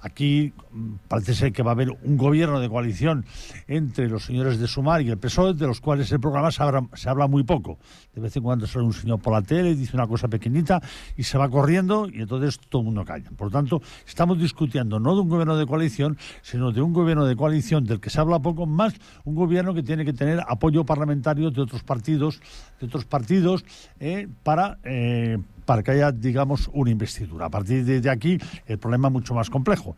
[0.00, 3.24] Aquí mm, parece ser que va a haber un gobierno de coalición
[3.66, 6.62] entre los señores de Sumar y el PSOE, de los cuales el programa se
[7.08, 7.78] habla, muy poco.
[8.14, 10.80] De vez en cuando sale un señor por la tele, dice una cosa pequeñita
[11.16, 13.30] y se va corriendo y entonces todo el mundo calla.
[13.36, 17.36] Por tanto, estamos discutiendo no de un gobierno de coalición, sino de un gobierno de
[17.36, 21.50] coalición del que se habla poco, más un gobierno que tiene que tener apoyo parlamentario
[21.50, 22.40] de otros partidos,
[22.80, 23.64] de otros partidos,
[24.00, 27.44] eh, para eh, para que haya, digamos, una investidura.
[27.44, 29.94] A partir de, aquí, el problema es mucho más complejo.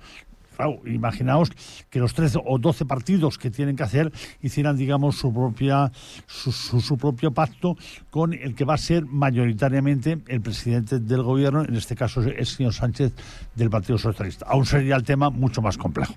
[0.85, 1.49] Imaginaos
[1.89, 4.11] que los 13 o 12 partidos que tienen que hacer
[4.43, 5.93] hicieran, digamos, su, propia,
[6.27, 7.77] su- su propio pacto
[8.11, 12.45] con el que va a ser mayoritariamente el presidente del gobierno, en este caso el
[12.47, 13.13] señor Sánchez
[13.55, 14.47] del Partido Socialista.
[14.49, 16.15] Aún sería el tema mucho más complejo.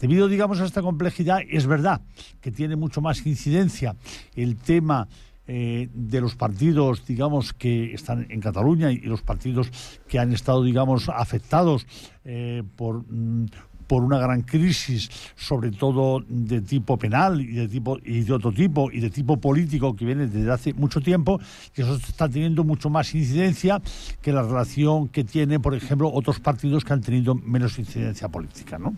[0.00, 2.00] Debido, digamos, a esta complejidad, es verdad
[2.40, 3.94] que tiene mucho más incidencia
[4.34, 5.06] el tema
[5.48, 9.70] eh, de los partidos, digamos, que están en Cataluña y, los partidos
[10.08, 11.86] que han estado, digamos, afectados
[12.24, 13.46] eh, por, mm,
[13.86, 18.52] por una gran crisis, sobre todo de tipo penal y de tipo y de otro
[18.52, 21.40] tipo y de tipo político que viene desde hace mucho tiempo,
[21.72, 23.80] que eso está teniendo mucho más incidencia
[24.20, 28.78] que la relación que tiene, por ejemplo, otros partidos que han tenido menos incidencia política,
[28.78, 28.96] ¿no?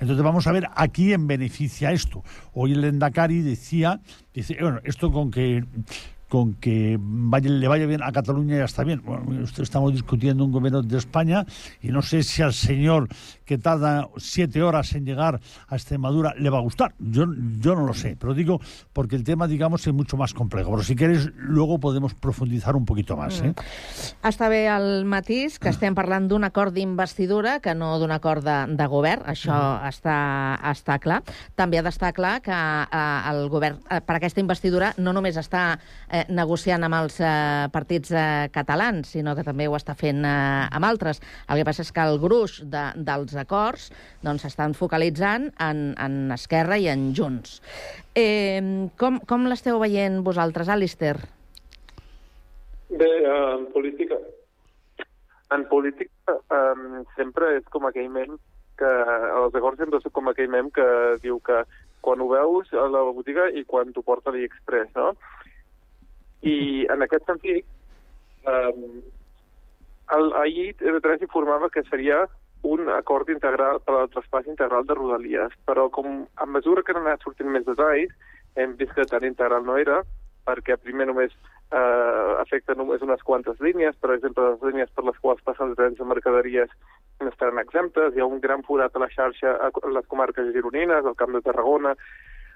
[0.00, 2.22] Entonces vamos a ver a quién beneficia esto.
[2.52, 4.00] Hoy el Endacari decía,
[4.34, 5.64] dice, bueno, esto con que
[6.28, 9.00] con que vaya, le vaya bien a Cataluña ya está bien.
[9.04, 11.46] Bueno, estamos discutiendo un gobierno de España
[11.80, 13.08] y no sé si al señor
[13.46, 16.94] que tarda siete horas en llegar a Extremadura le va a gustar.
[16.98, 17.24] Yo,
[17.60, 18.60] yo no lo sé, pero digo
[18.92, 20.72] porque el tema, digamos, es mucho más complejo.
[20.72, 23.40] Pero si quieres, luego podemos profundizar un poquito más.
[23.40, 23.54] ¿eh?
[24.26, 28.56] Està bé el matís que estem parlant d'un acord d'investidura que no d'un acord de,
[28.74, 30.16] de govern, això està,
[30.72, 31.20] està clar.
[31.54, 35.64] També ha d'estar clar que eh, el govern, eh, per aquesta investidura, no només està
[35.76, 40.66] eh, negociant amb els eh, partits eh, catalans, sinó que també ho està fent eh,
[40.66, 41.22] amb altres.
[41.46, 43.90] El que passa és que el gruix de, dels acords
[44.22, 44.46] doncs,
[44.78, 47.60] focalitzant en, en Esquerra i en Junts.
[48.14, 51.16] Eh, com com l'esteu veient vosaltres, Alistair?
[52.90, 54.18] Bé, en política...
[55.54, 58.32] En política um, sempre és com aquell mem
[58.76, 58.88] que
[59.40, 60.86] els acords sempre són com aquell mem que
[61.22, 61.60] diu que
[62.02, 65.12] quan ho veus a la botiga i quan t'ho porta l'Express, no?
[66.46, 67.66] I en aquest sentit,
[68.46, 68.98] um,
[70.18, 72.24] el, ahir TV3 informava que seria
[72.66, 77.04] un acord integral per al traspàs integral de Rodalies, però com a mesura que han
[77.04, 78.14] anat sortint més detalls,
[78.56, 80.00] hem vist que tan integral no era,
[80.46, 81.34] perquè primer només
[81.74, 85.78] eh, afecta només unes quantes línies, per exemple, les línies per les quals passen els
[85.78, 86.72] trens de mercaderies
[87.26, 91.18] estaran exemptes, hi ha un gran forat a la xarxa a les comarques gironines, al
[91.18, 91.96] Camp de Tarragona,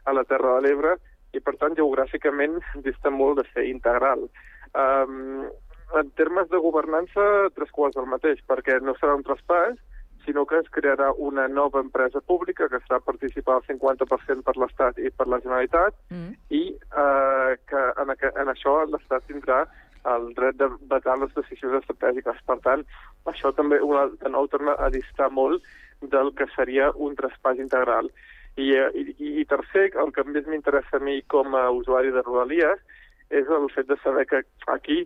[0.05, 0.95] a la Terra de l'Ebre,
[1.35, 4.27] i per tant geogràficament dista molt de ser integral.
[4.75, 5.47] Um,
[5.99, 7.25] en termes de governança,
[7.57, 9.79] tres quarts del mateix, perquè no serà un traspàs,
[10.25, 14.99] sinó que es crearà una nova empresa pública que serà participar al 50% per l'Estat
[14.99, 16.33] i per la Generalitat mm.
[16.57, 19.65] i eh, que en, en això l'Estat tindrà
[20.11, 22.41] el dret de vetar les decisions estratègiques.
[22.47, 22.85] Per tant,
[23.29, 25.65] això també una, de nou torna a distar molt
[26.01, 28.09] del que seria un traspàs integral.
[28.57, 32.81] I, i, i tercer, el que més m'interessa a mi com a usuari de Rodalies
[33.31, 34.43] és el fet de saber que
[34.73, 35.05] aquí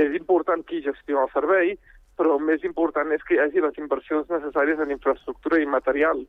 [0.00, 1.74] és important qui gestiona el servei,
[2.18, 6.22] però més important és que hi hagi les inversions necessàries en infraestructura i material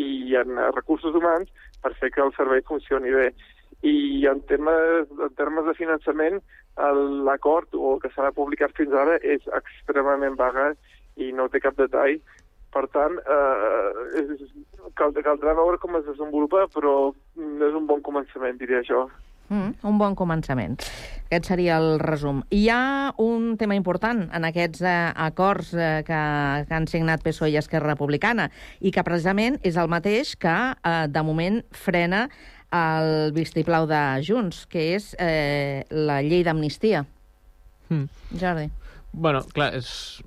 [0.00, 1.50] i en recursos humans
[1.82, 3.32] per fer que el servei funcioni bé.
[3.82, 6.38] I en temes, en termes de finançament,
[7.26, 10.70] l'acord o el que s'ha publicat fins ara és extremament vaga
[11.16, 12.20] i no té cap detall.
[12.72, 14.46] Per tant, eh, és,
[14.96, 19.10] caldrà veure com es desenvolupa, però és un bon començament, diria jo.
[19.52, 20.78] Mm, un bon començament.
[21.26, 22.40] Aquest seria el resum.
[22.54, 24.94] Hi ha un tema important en aquests eh,
[25.26, 26.20] acords eh, que,
[26.68, 28.48] que han signat PSOE i Esquerra Republicana
[28.80, 32.26] i que precisament és el mateix que eh, de moment frena
[32.72, 37.04] el vistiplau de Junts, que és eh, la llei d'amnistia.
[37.90, 38.08] Mm.
[38.40, 38.70] Jordi.
[39.12, 40.22] Bueno, clar, és,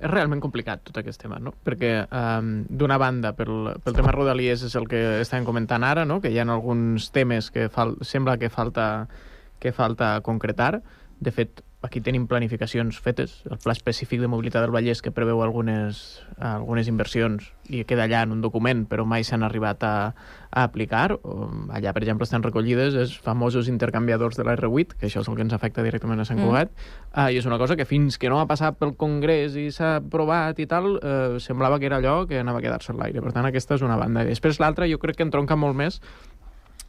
[0.00, 1.52] és realment complicat tot aquest tema, no?
[1.66, 6.20] Perquè, um, d'una banda, pel, pel tema Rodalies és el que estàvem comentant ara, no?
[6.24, 8.86] Que hi ha alguns temes que fal sembla que falta,
[9.60, 10.80] que falta concretar.
[11.20, 15.40] De fet, aquí tenim planificacions fetes, el Pla Específic de Mobilitat del Vallès que preveu
[15.40, 19.94] algunes, algunes inversions i queda allà en un document, però mai s'han arribat a,
[20.50, 21.14] a aplicar.
[21.72, 25.38] Allà, per exemple, estan recollides els famosos intercanviadors de la R8, que això és el
[25.38, 26.48] que ens afecta directament a Sant mm.
[26.48, 27.08] Cugat, mm.
[27.14, 29.96] uh, i és una cosa que fins que no ha passat pel Congrés i s'ha
[30.02, 33.24] aprovat i tal, uh, semblava que era allò que anava a quedar-se en l'aire.
[33.24, 34.26] Per tant, aquesta és una banda.
[34.26, 36.02] I després l'altra jo crec que entronca molt més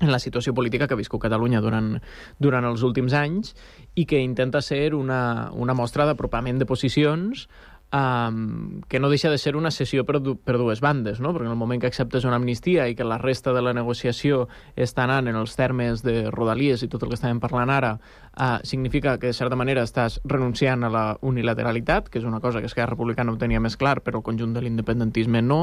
[0.02, 1.94] en la situació política que ha viscut Catalunya durant,
[2.42, 3.54] durant els últims anys
[3.96, 7.48] i que intenta ser una, una mostra d'apropament de posicions
[7.92, 11.34] um, que no deixa de ser una sessió per, du per dues bandes, no?
[11.34, 14.48] perquè en el moment que acceptes una amnistia i que la resta de la negociació
[14.76, 17.94] està anant en els termes de Rodalies i tot el que estàvem parlant ara,
[18.38, 22.62] uh, significa que de certa manera estàs renunciant a la unilateralitat, que és una cosa
[22.62, 25.62] que Esquerra Republicana ho tenia més clar, però el conjunt de l'independentisme no,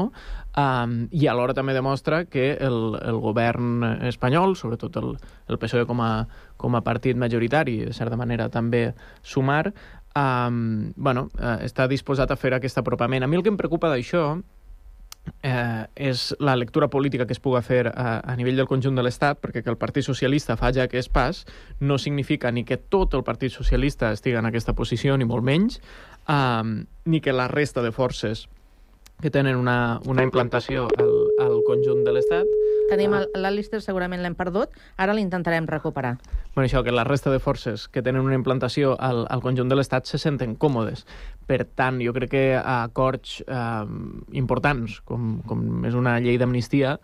[0.55, 5.15] um, i alhora també demostra que el, el govern espanyol, sobretot el,
[5.49, 6.11] el PSOE com a,
[6.59, 8.89] com a partit majoritari, de certa manera també
[9.23, 9.71] sumar,
[10.15, 13.23] um, bueno, uh, està disposat a fer aquest apropament.
[13.23, 14.39] A mi el que em preocupa d'això
[15.43, 19.03] eh, és la lectura política que es puga fer a, a nivell del conjunt de
[19.05, 21.43] l'Estat, perquè que el Partit Socialista faci aquest pas
[21.79, 25.79] no significa ni que tot el Partit Socialista estigui en aquesta posició, ni molt menys,
[26.27, 28.47] um, ni que la resta de forces
[29.21, 32.59] que tenen una, una implantació al, al conjunt de l'Estat.
[32.89, 36.15] Tenim l'Alistair, segurament l'hem perdut, ara l'intentarem recuperar.
[36.55, 39.77] Bueno, això, que la resta de forces que tenen una implantació al, al conjunt de
[39.77, 41.05] l'Estat se senten còmodes.
[41.49, 43.85] Per tant, jo crec que acords eh,
[44.37, 46.97] importants, com, com és una llei d'amnistia,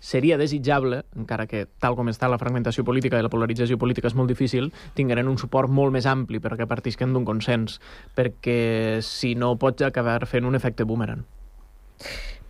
[0.00, 4.16] seria desitjable, encara que tal com està la fragmentació política i la polarització política és
[4.16, 7.76] molt difícil, tingueren un suport molt més ampli perquè partisquen d'un consens,
[8.16, 11.26] perquè si no pots acabar fent un efecte boomerang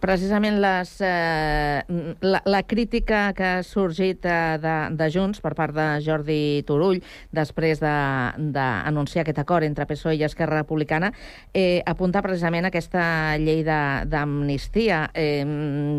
[0.01, 1.83] precisament les, eh,
[2.21, 7.03] la, la crítica que ha sorgit eh, de, de Junts per part de Jordi Turull
[7.37, 11.13] després d'anunciar de, de aquest acord entre PSOE i Esquerra Republicana
[11.53, 15.05] eh, apunta precisament aquesta llei d'amnistia.
[15.15, 15.45] Eh,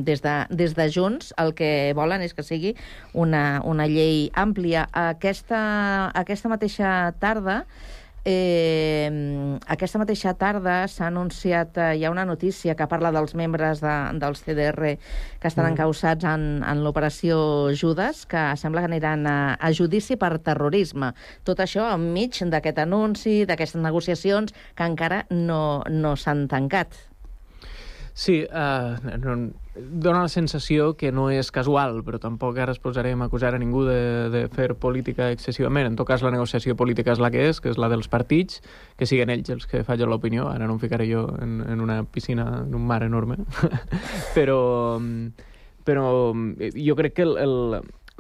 [0.06, 2.76] des, de, des de Junts el que volen és que sigui
[3.14, 4.88] una, una llei àmplia.
[4.92, 6.92] Aquesta, aquesta mateixa
[7.22, 7.62] tarda
[8.24, 9.10] Eh,
[9.66, 13.96] aquesta mateixa tarda s'ha anunciat, eh, hi ha una notícia que parla dels membres de,
[14.22, 14.92] dels CDR
[15.42, 15.72] que estan mm.
[15.74, 21.16] encausats en, en l'operació Judes, que sembla que aniran a, a judici per terrorisme.
[21.44, 27.11] Tot això enmig d'aquest anunci, d'aquestes negociacions que encara no, no s'han tancat.
[28.22, 29.32] Sí, uh, no,
[29.74, 33.62] dona la sensació que no és casual, però tampoc ara es posarem a acusar a
[33.62, 35.88] ningú de, de fer política excessivament.
[35.90, 38.62] En tot cas, la negociació política és la que és, que és la dels partits,
[39.00, 40.46] que siguen ells els que fallen l'opinió.
[40.52, 43.40] Ara no em ficaré jo en, en una piscina, en un mar enorme.
[44.38, 44.62] però,
[45.90, 46.06] però
[46.78, 47.58] jo crec que el, el,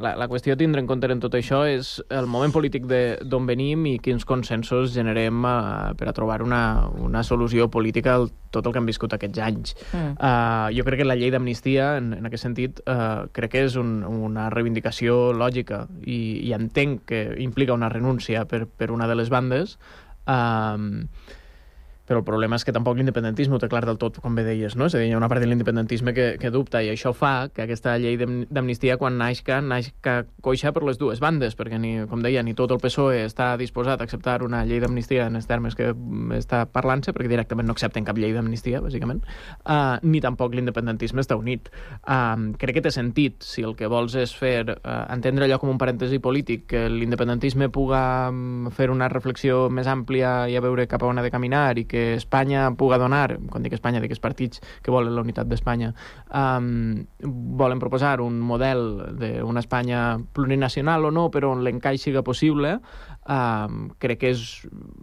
[0.01, 3.47] la, la qüestió a tindre en compte en tot això és el moment polític d'on
[3.47, 8.67] venim i quins consensos generem uh, per a trobar una, una solució política al tot
[8.67, 9.75] el que han viscut aquests anys.
[9.93, 10.13] Mm.
[10.17, 13.77] Uh, jo crec que la llei d'amnistia, en, en aquest sentit, uh, crec que és
[13.79, 19.19] un, una reivindicació lògica i, i entenc que implica una renúncia per, per una de
[19.19, 19.77] les bandes,
[20.27, 21.37] uh,
[22.11, 24.75] però el problema és que tampoc l'independentisme ho té clar del tot, com bé deies,
[24.75, 24.89] no?
[24.89, 27.47] És a dir, hi ha una part de l'independentisme que, que dubta, i això fa
[27.55, 32.19] que aquesta llei d'amnistia, quan naixca, naixca coixa per les dues bandes, perquè, ni, com
[32.25, 35.77] deia, ni tot el PSOE està disposat a acceptar una llei d'amnistia en els termes
[35.79, 35.93] que
[36.35, 39.23] està parlant-se, perquè directament no accepten cap llei d'amnistia, bàsicament,
[39.63, 41.71] uh, ni tampoc l'independentisme està unit.
[42.03, 45.71] Uh, crec que té sentit, si el que vols és fer, uh, entendre allò com
[45.71, 50.89] un parèntesi polític, que l'independentisme puga um, fer una reflexió més àmplia i a veure
[50.91, 54.23] cap a on ha de caminar i que Espanya puga donar, quan dic Espanya, els
[54.23, 55.91] partits que volen la unitat d'Espanya,
[56.35, 57.05] um,
[57.61, 58.83] volen proposar un model
[59.19, 62.79] d'una Espanya plurinacional o no, però on l'encaix siga possible,
[63.29, 64.43] um, crec que és,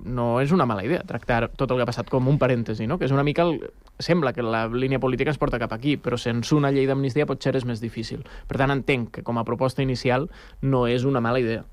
[0.04, 2.98] no és una mala idea tractar tot el que ha passat com un parèntesi, no?
[2.98, 3.58] que és una mica el,
[3.98, 7.54] sembla que la línia política es porta cap aquí, però sense una llei d'amnistia potser
[7.58, 8.24] és més difícil.
[8.48, 10.28] Per tant, entenc que com a proposta inicial
[10.62, 11.64] no és una mala idea.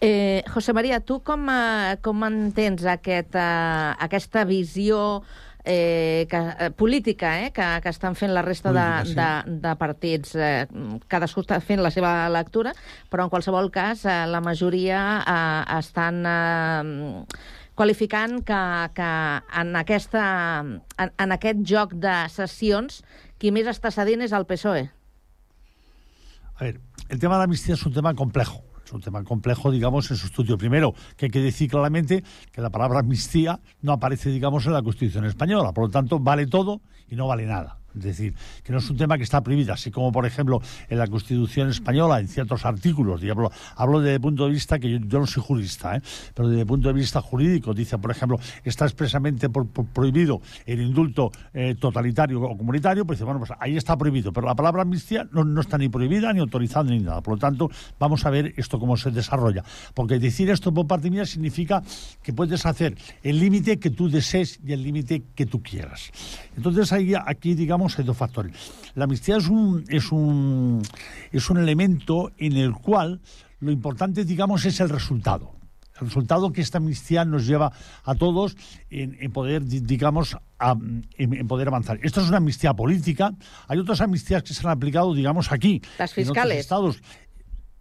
[0.00, 5.22] Eh, José María, tu com, uh, com entens aquest, uh, aquesta visió
[5.66, 9.14] eh, que, eh, política eh, que, que estan fent la resta de, sí.
[9.18, 10.36] de, de partits.
[10.38, 10.64] Eh,
[11.10, 12.72] cadascú està fent la seva lectura,
[13.10, 17.26] però en qualsevol cas eh, la majoria eh, estan eh,
[17.76, 18.62] qualificant que,
[18.96, 19.12] que
[19.60, 20.26] en, aquesta,
[20.62, 23.02] en, en aquest joc de sessions
[23.36, 24.86] qui més està cedint és el PSOE.
[26.56, 26.78] A ver,
[27.10, 28.62] el tema de la amnistía es un tema complejo.
[28.86, 30.56] Es un tema complejo, digamos, en su estudio.
[30.56, 32.22] Primero, que hay que decir claramente
[32.52, 35.72] que la palabra amnistía no aparece, digamos, en la Constitución española.
[35.72, 37.80] Por lo tanto, vale todo y no vale nada.
[37.96, 40.98] Es decir, que no es un tema que está prohibido, así como, por ejemplo, en
[40.98, 44.90] la Constitución española, en ciertos artículos, y hablo, hablo desde el punto de vista que
[44.90, 46.02] yo, yo no soy jurista, ¿eh?
[46.34, 50.40] pero desde el punto de vista jurídico, dice, por ejemplo, está expresamente por, por prohibido
[50.66, 54.54] el indulto eh, totalitario o comunitario, pues dice, bueno, pues ahí está prohibido, pero la
[54.54, 57.20] palabra amnistía no, no está ni prohibida, ni autorizada, ni nada.
[57.20, 59.64] Por lo tanto, vamos a ver esto cómo se desarrolla.
[59.94, 61.82] Porque decir esto por parte mía significa
[62.22, 66.10] que puedes hacer el límite que tú desees y el límite que tú quieras.
[66.56, 68.52] Entonces, ahí, aquí, digamos, hay dos factores.
[68.94, 70.82] La amnistía es un, es un,
[71.32, 73.20] es un elemento en el cual
[73.60, 75.54] lo importante, digamos, es el resultado.
[76.00, 77.72] El resultado que esta amnistía nos lleva
[78.04, 78.56] a todos
[78.90, 81.98] en, en poder, digamos, a, en, en, poder avanzar.
[82.02, 83.32] Esto es una amnistía política.
[83.66, 85.80] Hay otras amnistías que se han aplicado, digamos, aquí.
[85.98, 86.36] Las fiscales.
[86.36, 87.02] En otros estados.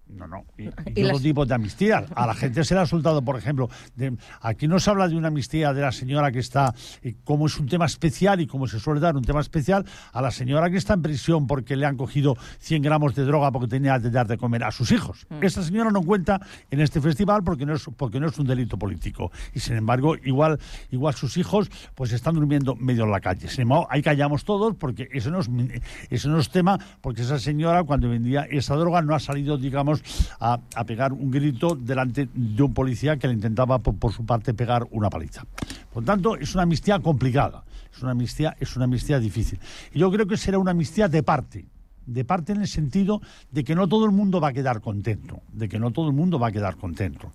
[0.08, 0.46] No, no.
[0.58, 1.22] Y, y, y otro las...
[1.22, 2.06] tipo de amnistía.
[2.16, 5.16] A la gente se le ha soltado, por ejemplo, de, aquí no se habla de
[5.16, 8.68] una amnistía de la señora que está, eh, como es un tema especial y como
[8.68, 11.86] se suele dar un tema especial, a la señora que está en prisión porque le
[11.86, 15.26] han cogido 100 gramos de droga porque tenía que dar de comer a sus hijos.
[15.30, 15.44] Mm.
[15.44, 16.40] Esta señora no cuenta
[16.72, 19.32] en este festival porque no es, porque no es un delito político.
[19.54, 20.60] Y sin embargo, igual,
[20.92, 23.48] igual sus hijos pues están durmiendo medio en la calle.
[23.48, 25.50] Sin embargo, ahí callamos todos porque eso no es,
[26.10, 29.58] eso no es tema, porque esa señora cuando vendía esa droga no ha salido,
[30.40, 34.88] a, pegar un grito delante de un policía que le intentaba, por, su parte, pegar
[34.92, 35.46] una paliza.
[35.94, 37.64] Por tanto, es una amnistía complicada,
[37.96, 39.60] es una amnistía, es una amnistía difícil.
[39.94, 41.66] Y yo creo que será una amnistía de parte,
[42.06, 43.22] de parte en el sentido
[43.52, 46.14] de que no todo el mundo va a quedar contento, de que no todo el
[46.14, 47.32] mundo va a quedar contento.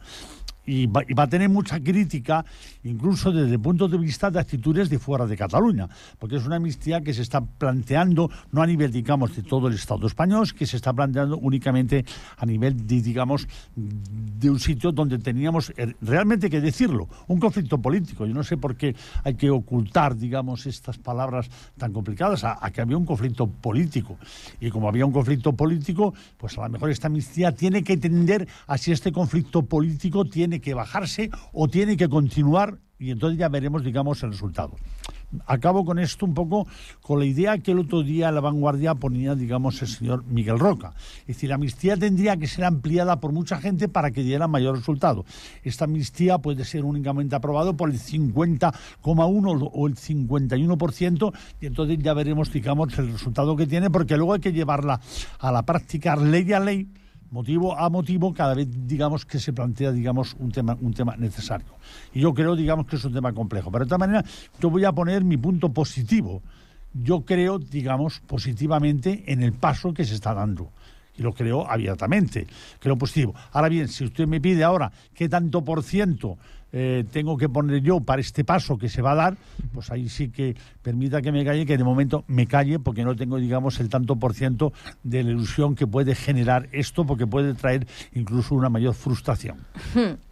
[0.70, 2.44] Y va, a tener mucha crítica,
[2.84, 6.56] incluso desde el punto de vista de actitudes de fuera de Cataluña, porque es una
[6.56, 10.66] amnistía que se está planteando no a nivel, digamos, de todo el Estado español, que
[10.66, 12.04] se está planteando únicamente
[12.36, 18.24] a nivel, digamos, de un sitio donde teníamos realmente que decirlo, un conflicto político.
[18.24, 18.94] Yo no sé por qué
[19.24, 24.18] hay que ocultar, digamos, estas palabras tan complicadas, a, a que había un conflicto político.
[24.60, 28.46] Y como había un conflicto político, pues a lo mejor esta amnistía tiene que tender
[28.68, 33.48] a si este conflicto político tiene que bajarse o tiene que continuar y entonces ya
[33.48, 34.76] veremos, digamos, el resultado.
[35.46, 36.66] Acabo con esto un poco
[37.00, 40.92] con la idea que el otro día la vanguardia ponía, digamos, el señor Miguel Roca.
[41.20, 44.76] Es decir, la amnistía tendría que ser ampliada por mucha gente para que diera mayor
[44.76, 45.24] resultado.
[45.62, 52.12] Esta amnistía puede ser únicamente aprobado por el 50,1 o el 51% y entonces ya
[52.12, 55.00] veremos, digamos, el resultado que tiene, porque luego hay que llevarla
[55.38, 56.88] a la práctica ley a ley
[57.30, 61.74] motivo a motivo cada vez digamos que se plantea digamos un tema un tema necesario.
[62.12, 63.70] Y yo creo digamos que es un tema complejo.
[63.70, 64.24] Pero de esta manera
[64.60, 66.42] yo voy a poner mi punto positivo.
[66.92, 70.72] Yo creo, digamos, positivamente en el paso que se está dando.
[71.20, 72.46] Y lo creo abiertamente,
[72.78, 73.34] creo positivo.
[73.52, 76.38] Ahora bien, si usted me pide ahora qué tanto por ciento
[76.72, 79.36] eh, tengo que poner yo para este paso que se va a dar,
[79.74, 83.16] pues ahí sí que permita que me calle, que de momento me calle, porque no
[83.16, 87.54] tengo, digamos, el tanto por ciento de la ilusión que puede generar esto, porque puede
[87.54, 89.58] traer incluso una mayor frustración.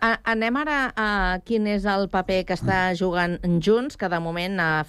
[0.00, 4.60] A anem ara a quin és el paper que està jugant Junts, que de moment
[4.62, 4.84] ha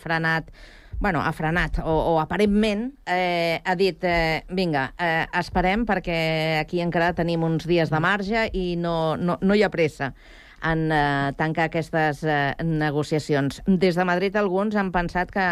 [1.00, 6.84] bueno, ha frenat, o, o aparentment eh, ha dit, eh, vinga, eh, esperem perquè aquí
[6.84, 10.14] encara tenim uns dies de marge i no, no, no hi ha pressa
[10.60, 13.62] en eh, tancar aquestes eh, negociacions.
[13.66, 15.45] Des de Madrid alguns han pensat que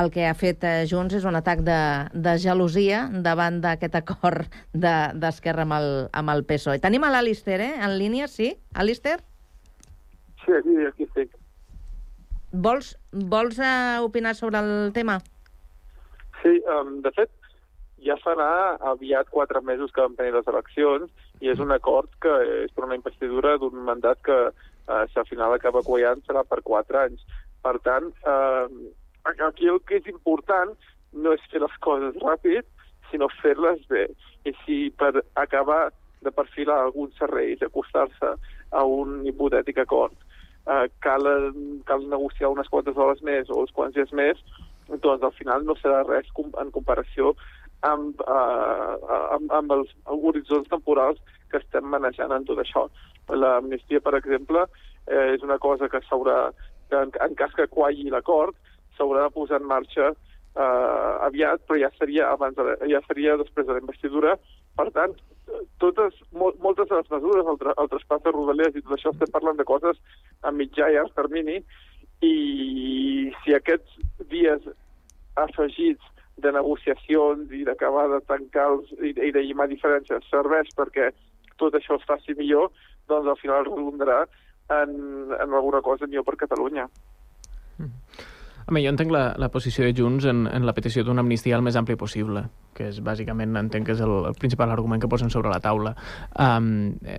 [0.00, 1.80] el que ha fet eh, Junts és un atac de,
[2.14, 6.82] de gelosia davant d'aquest acord d'Esquerra de, amb, el, amb el PSOE.
[6.82, 8.56] Tenim a l'Alister, eh, en línia, sí?
[8.74, 9.20] Alister?
[10.42, 11.41] Sí, aquí, aquí estic.
[12.52, 15.18] Vols, vols eh, opinar sobre el tema?
[16.42, 17.30] Sí, um, de fet,
[18.04, 21.08] ja farà aviat quatre mesos que van tenir les eleccions
[21.40, 22.32] i és un acord que
[22.64, 26.60] és per una investidura d'un mandat que, eh, si al final acaba quallant, serà per
[26.66, 27.22] quatre anys.
[27.62, 28.66] Per tant, eh,
[29.48, 30.76] aquí el que és important
[31.12, 32.68] no és fer les coses ràpid,
[33.10, 34.08] sinó fer-les bé.
[34.44, 38.34] I si per acabar de perfilar alguns serveis i acostar-se
[38.70, 40.12] a un hipotètic acord
[40.66, 41.28] eh, cal,
[41.88, 44.40] cal negociar unes quantes hores més o uns quants dies més,
[44.88, 47.32] doncs al final no serà res com, en comparació
[47.86, 48.96] amb, uh,
[49.34, 51.18] amb, amb els horitzons temporals
[51.50, 52.86] que estem manejant en tot això.
[53.28, 54.66] L'amnistia, per exemple,
[55.06, 56.36] eh, és una cosa que s'haurà,
[56.98, 58.56] en, en cas que qualli l'acord,
[58.96, 63.68] s'haurà de posar en marxa eh, aviat, però ja seria, abans de, ja seria després
[63.68, 64.36] de la investidura.
[64.78, 65.14] Per tant,
[65.82, 69.12] totes, mol, moltes de les mesures, el, tra, el traspàs de Rodalies i tot això,
[69.12, 70.00] estem parlant de coses
[70.42, 71.60] a mitjà i a termini,
[72.22, 72.34] i
[73.42, 73.98] si aquests
[74.30, 74.66] dies
[75.40, 76.10] afegits
[76.42, 81.10] de negociacions i d'acabar de tancar els, i, i de llimar diferències serveix perquè
[81.60, 82.70] tot això es faci millor,
[83.10, 84.22] doncs al final redundarà
[84.80, 84.94] en,
[85.36, 86.88] en alguna cosa millor per Catalunya.
[88.66, 91.64] Home, jo entenc la, la posició de Junts en, en la petició d'una amnistia el
[91.66, 92.44] més ampli possible,
[92.76, 95.94] que és bàsicament, entenc que és el, el principal argument que posen sobre la taula.
[96.40, 97.18] Um, eh,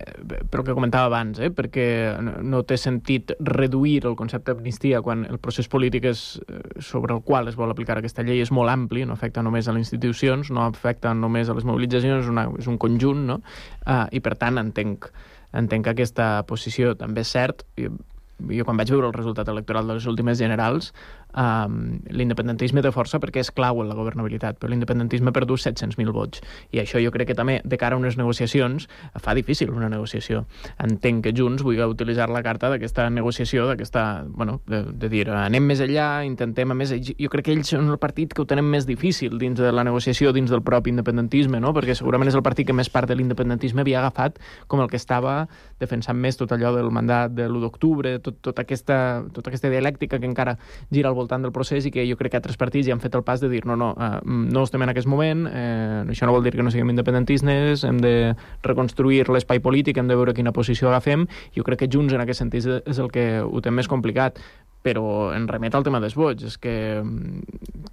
[0.50, 1.86] però que comentava abans, eh, perquè
[2.24, 7.14] no, no té sentit reduir el concepte d'amnistia quan el procés polític és, eh, sobre
[7.18, 9.84] el qual es vol aplicar aquesta llei és molt ampli, no afecta només a les
[9.86, 13.40] institucions, no afecta només a les mobilitzacions, és, una, és un conjunt, no?
[13.84, 15.10] Uh, I per tant entenc,
[15.54, 19.98] entenc que aquesta posició també és cert, jo quan vaig veure el resultat electoral de
[19.98, 20.92] les últimes generals,
[21.36, 26.14] um, l'independentisme té força perquè és clau en la governabilitat, però l'independentisme ha perdut 700.000
[26.14, 26.42] vots.
[26.72, 28.88] I això jo crec que també, de cara a unes negociacions,
[29.20, 30.44] fa difícil una negociació.
[30.82, 35.66] Entenc que Junts vulgui utilitzar la carta d'aquesta negociació, d'aquesta, bueno, de, de dir, anem
[35.66, 36.94] més enllà, intentem a més...
[36.94, 39.84] Jo crec que ells són el partit que ho tenen més difícil dins de la
[39.86, 41.74] negociació, dins del propi independentisme, no?
[41.76, 45.00] perquè segurament és el partit que més part de l'independentisme havia agafat com el que
[45.00, 45.44] estava
[45.80, 50.20] defensant més tot allò del mandat de l'1 d'octubre, tot, tot aquesta, tota aquesta dialèctica
[50.20, 50.56] que encara
[50.90, 53.14] gira al voltant del procés i que jo crec que altres partits ja han fet
[53.14, 56.34] el pas de dir no, no, eh, no estem en aquest moment, eh, això no
[56.36, 60.52] vol dir que no siguem independentistes, hem de reconstruir l'espai polític, hem de veure quina
[60.52, 61.26] posició agafem.
[61.56, 64.38] Jo crec que Junts en aquest sentit és el que ho té més complicat
[64.84, 66.74] però en remet al tema dels vots, és que,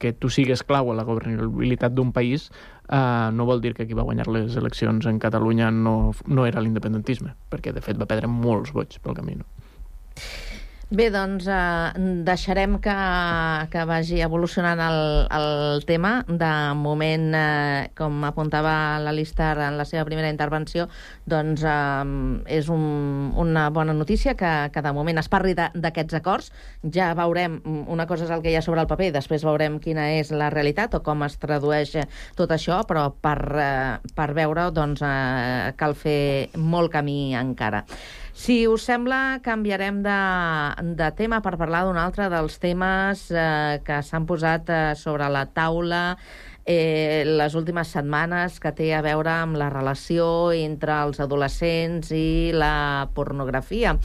[0.02, 2.50] que tu sigues clau a la governabilitat d'un país
[2.92, 6.60] eh, no vol dir que qui va guanyar les eleccions en Catalunya no, no era
[6.60, 9.40] l'independentisme, perquè de fet va perdre molts vots pel camí.
[9.40, 9.48] No?
[10.92, 11.92] Bé, doncs eh,
[12.28, 12.94] deixarem que,
[13.72, 14.98] que vagi evolucionant el,
[15.32, 16.10] el tema.
[16.28, 20.90] De moment, eh, com apuntava l'Alistar en la seva primera intervenció,
[21.32, 22.10] doncs eh,
[22.58, 22.84] és un,
[23.40, 26.52] una bona notícia que, que de moment es parli d'aquests acords.
[26.84, 30.10] Ja veurem, una cosa és el que hi ha sobre el paper, després veurem quina
[30.18, 31.96] és la realitat o com es tradueix
[32.36, 37.86] tot això, però per, eh, per veure doncs, eh, cal fer molt camí encara.
[38.34, 40.20] Si us sembla, canviarem de,
[40.96, 45.44] de tema per parlar d'un altre dels temes eh, que s'han posat eh, sobre la
[45.52, 46.16] taula
[46.66, 52.52] eh, les últimes setmanes que té a veure amb la relació entre els adolescents i
[52.54, 53.96] la pornografia.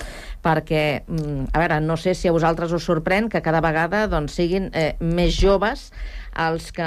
[0.47, 4.37] Perquè, mm, a veure, no sé si a vosaltres us sorprèn que cada vegada doncs,
[4.39, 5.91] siguin eh, més joves
[6.37, 6.87] els que,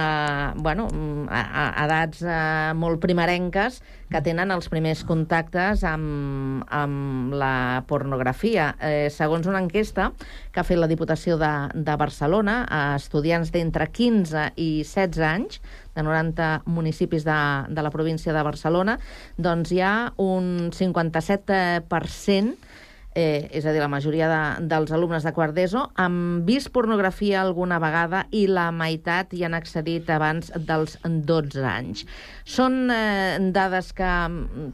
[0.62, 0.88] bueno,
[1.28, 1.42] a,
[1.82, 8.76] a edats eh, molt primerenques, que tenen els primers contactes amb, amb la pornografia.
[8.82, 10.12] Eh, segons una enquesta
[10.54, 15.62] que ha fet la Diputació de, de Barcelona a estudiants d'entre 15 i 16 anys,
[15.98, 19.00] de 90 municipis de, de la província de Barcelona,
[19.38, 22.69] doncs hi ha un 57%
[23.16, 27.42] eh, és a dir, la majoria de, dels alumnes de quart d'ESO, han vist pornografia
[27.42, 32.06] alguna vegada i la meitat hi han accedit abans dels 12 anys.
[32.46, 34.12] Són eh, dades que...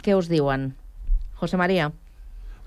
[0.03, 0.73] Què us diuen?
[1.35, 1.91] José María.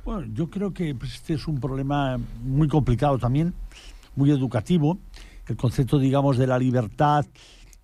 [0.05, 3.53] Bueno, yo creo que este es un problema muy complicado también,
[4.17, 4.99] muy educativo.
[5.47, 7.25] El concepto, digamos, de la libertad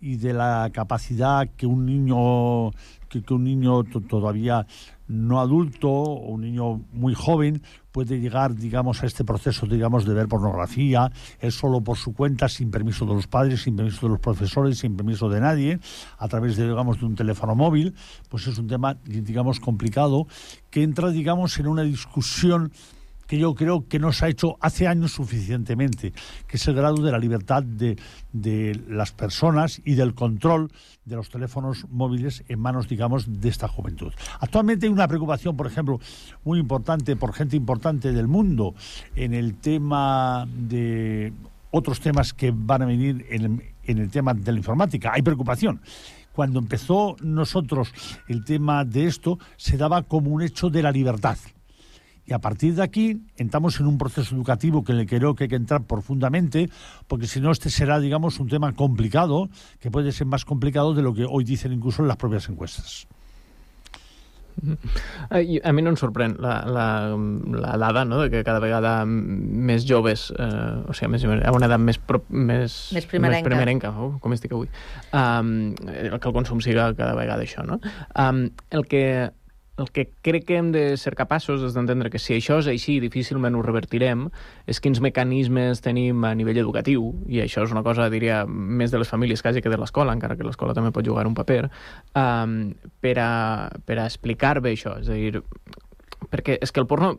[0.01, 2.71] y de la capacidad que un niño
[3.09, 4.67] que, que un niño to- todavía
[5.07, 10.15] no adulto o un niño muy joven puede llegar, digamos, a este proceso, digamos, de
[10.15, 14.13] ver pornografía, él solo por su cuenta, sin permiso de los padres, sin permiso de
[14.13, 15.79] los profesores, sin permiso de nadie,
[16.19, 17.95] a través de, digamos, de un teléfono móvil,
[18.29, 20.27] pues es un tema, digamos, complicado,
[20.71, 22.73] que entra, digamos, en una discusión
[23.27, 26.13] que yo creo que no se ha hecho hace años suficientemente,
[26.47, 27.97] que es el grado de la libertad de,
[28.33, 30.71] de las personas y del control
[31.05, 34.13] de los teléfonos móviles en manos, digamos, de esta juventud.
[34.41, 36.01] Actualmente hay una preocupación, por ejemplo,
[36.45, 38.75] muy importante por gente importante del mundo
[39.15, 41.33] en el tema de
[41.71, 45.13] otros temas que van a venir en, en el tema de la informática.
[45.13, 45.81] Hay preocupación.
[46.33, 47.93] Cuando empezó nosotros
[48.29, 51.39] el tema de esto, se daba como un hecho de la libertad.
[52.27, 55.49] Y a partir de aquí entramos en un proceso educativo que le creo que hay
[55.49, 56.71] que entrar profundamente,
[57.07, 59.49] porque si no este será, digamos, un tema complicado,
[59.81, 63.07] que puede ser más complicado de lo que hoy dicen incluso en las propias encuestas.
[65.35, 66.87] I A mi no em sorprèn la, la,
[67.59, 71.67] la dada, no?, de que cada vegada més joves, eh, o sigui, més, a una
[71.67, 73.43] edat més, pro, més, Més primerenca.
[73.43, 74.71] més primerenca oh, com estic avui,
[75.11, 75.51] um,
[75.91, 77.81] el que el consum siga cada vegada això, no?
[78.15, 79.33] Um, el que
[79.77, 83.01] el que crec que hem de ser capaços és d'entendre que si això és així,
[83.03, 84.29] difícilment ho revertirem,
[84.71, 89.03] és quins mecanismes tenim a nivell educatiu, i això és una cosa, diria, més de
[89.03, 91.65] les famílies quasi que de l'escola, encara que l'escola també pot jugar un paper,
[92.15, 92.59] um,
[93.03, 93.33] per, a,
[93.87, 94.95] per a explicar bé això.
[95.03, 95.43] És a dir,
[96.35, 97.13] perquè és que el porno,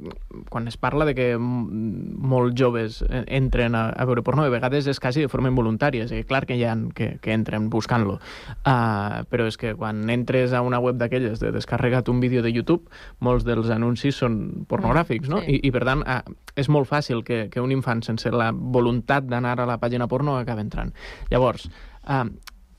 [0.51, 4.99] quan es parla de que molts joves entren a, a veure porno, de vegades és
[4.99, 8.17] quasi de forma involuntària, és a dir, clar que hi ha que, que entren buscant-lo,
[8.19, 12.51] uh, però és que quan entres a una web d'aquelles de descarregat un vídeo de
[12.51, 12.91] YouTube,
[13.23, 15.39] molts dels anuncis són pornogràfics, no?
[15.45, 15.55] Sí.
[15.55, 19.29] I, I per tant, uh, és molt fàcil que, que un infant sense la voluntat
[19.31, 20.91] d'anar a la pàgina porno acabi entrant.
[21.31, 21.69] Llavors,
[22.03, 22.27] uh,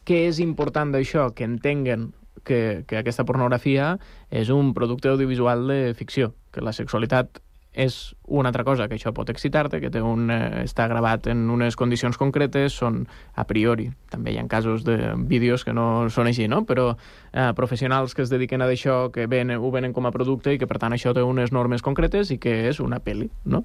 [0.06, 1.30] què és important d'això?
[1.34, 2.10] Que entenguen
[2.46, 3.96] que, que aquesta pornografia
[4.30, 7.42] és un producte audiovisual de ficció, que la sexualitat
[7.76, 11.44] és una altra cosa, que això pot excitar-te, que té un, eh, està gravat en
[11.52, 13.02] unes condicions concretes, són
[13.36, 13.90] a priori.
[14.10, 16.64] També hi ha casos de vídeos que no són així, no?
[16.64, 20.54] Però eh, professionals que es dediquen a d'això, que ven, ho venen com a producte
[20.54, 23.62] i que, per tant, això té unes normes concretes i que és una pel·li, no?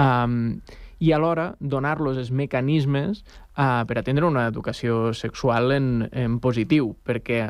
[0.00, 0.62] Um,
[1.00, 3.22] i alhora donar-los els mecanismes
[3.56, 7.40] uh, per atendre una educació sexual en, en positiu, perquè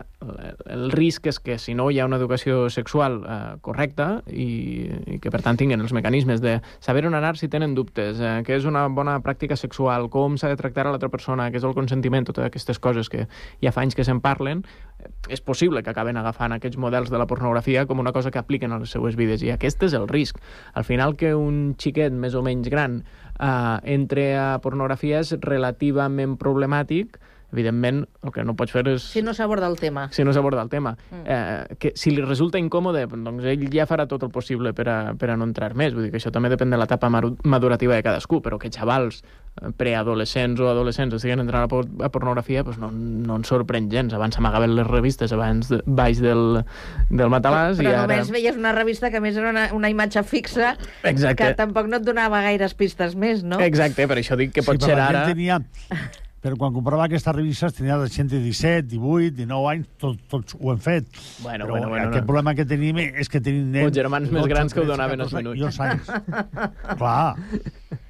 [0.70, 4.86] el, risc és que si no hi ha una educació sexual uh, correcta i,
[5.16, 8.38] i que per tant tinguin els mecanismes de saber on anar si tenen dubtes, uh,
[8.46, 11.66] què és una bona pràctica sexual, com s'ha de tractar a l'altra persona, què és
[11.66, 13.26] el consentiment, totes aquestes coses que
[13.64, 14.62] ja fa anys que se'n parlen,
[15.00, 18.38] eh, és possible que acaben agafant aquests models de la pornografia com una cosa que
[18.38, 20.38] apliquen a les seues vides i aquest és el risc.
[20.74, 23.00] Al final que un xiquet més o menys gran
[23.40, 27.18] uh, entre a pornografia és relativament problemàtic,
[27.52, 30.08] evidentment el que no pots fer és Si no s'aborda el tema.
[30.12, 30.96] si no s'aborda el tema.
[31.10, 31.22] Mm.
[31.26, 34.98] Eh, que si li resulta incòmode, doncs ell ja farà tot el possible per a,
[35.18, 35.94] per a no entrar més.
[35.94, 39.22] Vull dir que això també depèn de l'etapa madurativa de cadascú, però que xavals
[39.60, 43.90] eh, preadolescents o adolescents estiguen entrant a, por a pornografia doncs no, no ens sorprèn
[43.90, 44.14] gens.
[44.14, 46.62] Abans s'amagaven les revistes abans de, baix del,
[47.10, 48.06] del matalàs Però i ara...
[48.06, 51.36] només veies una revista que a més era una, una imatge fixa Exacte.
[51.42, 53.58] que tampoc no et donava gaires pistes més, no?
[53.60, 55.24] Exacte, per això dic que pot Sí, ser però ara...
[55.30, 55.60] Tenia,
[56.40, 60.56] però quan comprava aquestes revistes tenia de gent de 17, 18, 19 anys, tot, tots
[60.60, 61.08] ho hem fet.
[61.42, 62.26] Bueno, però bueno, bueno, aquest no.
[62.32, 63.90] problema que tenim és que tenim nens...
[63.90, 65.58] Uns germans més 12, grans que ho 13, donaven 14 minuts.
[65.58, 66.96] I dos anys.
[66.96, 68.00] Clar.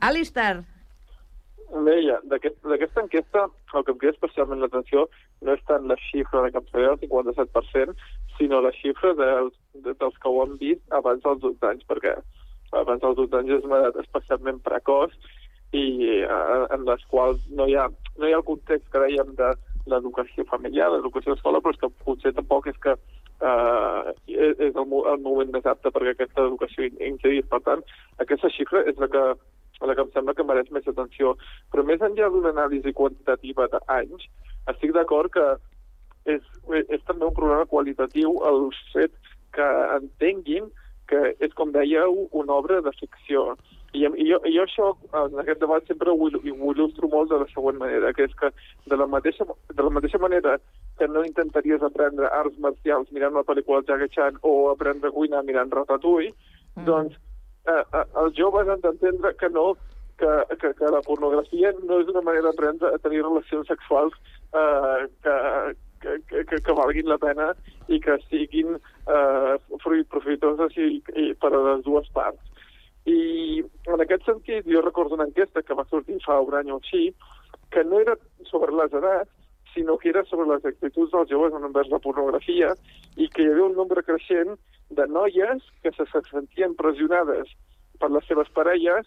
[0.00, 0.62] Alistar,
[1.70, 3.44] Deia, d'aquest- d'aquesta enquesta
[3.78, 5.04] el que em crida especialment l'atenció
[5.46, 7.94] no és tant la xifra de cap del 57%,
[8.38, 12.16] sinó la xifra dels, de, dels que ho han vist abans dels 12 anys, perquè
[12.74, 15.14] abans dels 12 anys és una edat especialment precoç
[15.72, 15.86] i
[16.24, 19.52] eh, en les quals no hi ha, no hi ha el context que dèiem de
[19.90, 25.22] l'educació familiar, l'educació d'escola, però és que potser tampoc és que eh, és el, el
[25.24, 27.46] moment més apte perquè aquesta educació in- incidís.
[27.50, 27.84] Per tant,
[28.22, 29.24] aquesta xifra és la que
[29.80, 31.34] la que em sembla que mereix més atenció.
[31.72, 34.26] Però més enllà d'una anàlisi quantitativa d'anys,
[34.68, 35.46] estic d'acord que
[36.28, 36.42] és,
[36.92, 39.14] és també un problema qualitatiu el fet
[39.56, 40.68] que entenguin
[41.10, 43.56] que és, com dèieu, una obra de ficció.
[43.90, 47.40] I, i, jo, i jo això, en aquest debat, sempre ho, ho il·lustro molt de
[47.42, 48.52] la següent manera, que és que
[48.86, 50.60] de la mateixa, de la mateixa manera
[51.00, 55.16] que no intentaries aprendre arts marcials mirant una pel·lícula de Jackie Chan o aprendre a
[55.16, 56.30] cuinar mirant Ratatouille,
[56.86, 57.16] Doncs
[57.66, 59.74] eh, eh, els joves han d'entendre que no,
[60.20, 64.16] que, que, que la pornografia no és una manera d'aprendre a tenir relacions sexuals
[64.54, 65.36] eh, que,
[66.00, 67.50] que, que, que, valguin la pena
[67.88, 72.40] i que siguin eh, fruit profitoses i, i per a les dues parts.
[73.08, 76.80] I en aquest sentit, jo recordo una enquesta que va sortir fa un any o
[76.80, 77.10] així,
[77.72, 78.16] que no era
[78.50, 79.30] sobre les edats,
[79.74, 82.72] sinó que era sobre les actituds dels joves envers la pornografia
[83.16, 84.56] i que hi havia un nombre creixent
[84.90, 87.52] de noies que se sentien pressionades
[88.02, 89.06] per les seves parelles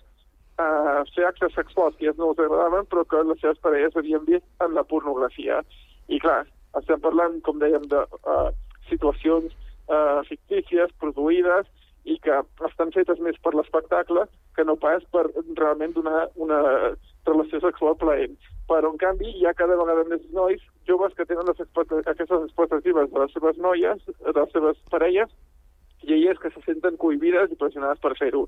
[0.61, 4.23] a fer actes sexuals que ja no els agradaven, però que les seves parelles havien
[4.25, 5.59] vist en la pornografia.
[6.07, 6.43] I clar,
[6.79, 8.49] estem parlant, com dèiem, de uh,
[8.89, 9.53] situacions
[9.87, 11.69] uh, fictícies, produïdes,
[12.03, 12.35] i que
[12.67, 14.25] estan fetes més per l'espectacle
[14.57, 15.23] que no pas per
[15.55, 16.59] realment donar una
[17.25, 18.35] relació sexual plaent.
[18.67, 23.23] Però, en canvi, hi ha cada vegada més nois joves que tenen aquestes expectatives de
[23.23, 25.31] les seves noies, de les seves parelles,
[26.03, 28.45] i elles que se senten cohibides i pressionades per fer-ho.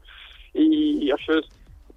[0.55, 1.47] I això és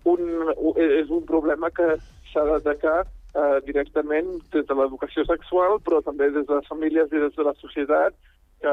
[0.07, 1.97] un, és un problema que
[2.31, 3.01] s'ha d'atacar
[3.35, 7.47] eh, directament des de l'educació sexual, però també des de les famílies i des de
[7.47, 8.17] la societat,
[8.59, 8.73] que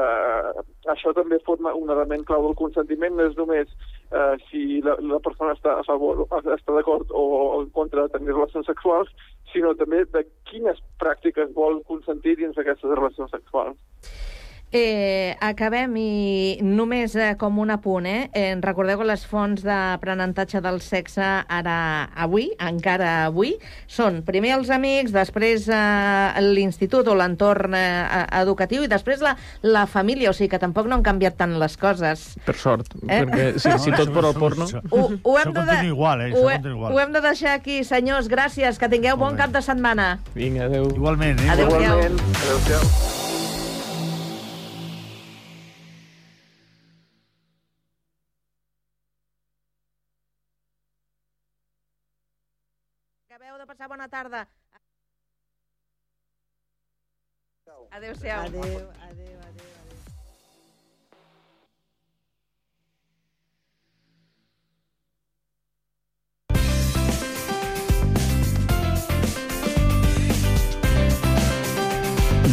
[0.90, 3.70] això també forma un element clau del consentiment, no és només
[4.10, 7.26] eh, si la, la persona està a favor, està d'acord o,
[7.60, 9.12] en contra de tenir relacions sexuals,
[9.52, 13.78] sinó també de quines pràctiques vol consentir dins d'aquestes relacions sexuals.
[14.74, 18.26] Eh, acabem i només eh, com un apunt, eh?
[18.34, 18.56] eh?
[18.58, 21.76] Recordeu que les fonts d'aprenentatge del sexe ara,
[22.18, 23.54] avui, encara avui,
[23.86, 29.86] són primer els amics, després eh, l'institut o l'entorn eh, educatiu i després la, la
[29.86, 32.32] família, o sigui que tampoc no han canviat tant les coses.
[32.44, 33.22] Per sort, Eh?
[33.22, 34.66] perquè si, si tot per al porno...
[34.90, 36.32] Ho, ho, hem de, continua igual, eh?
[36.34, 36.90] ho, igual.
[36.90, 38.26] ho hem de deixar aquí, senyors.
[38.26, 40.16] Gràcies, que tingueu bon cap de setmana.
[40.34, 40.90] Vinga, adeu.
[40.90, 41.52] Igualment, eh?
[41.54, 42.02] Adéu-siau.
[42.02, 43.15] Adéu-siau.
[53.76, 54.48] Passar bona tarda.
[57.90, 58.40] Adéu-siau.
[58.40, 58.62] Adéu,
[59.04, 59.66] adéu, adéu.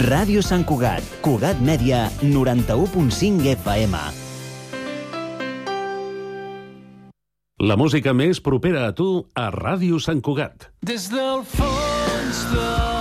[0.04, 4.23] Ràdio Sant Cugat, Cugat Mèdia, 91.5 FM.
[7.64, 9.06] La música més propera a tu
[9.40, 10.68] a Ràdio Sant Cugat.
[10.84, 12.93] Des del fons del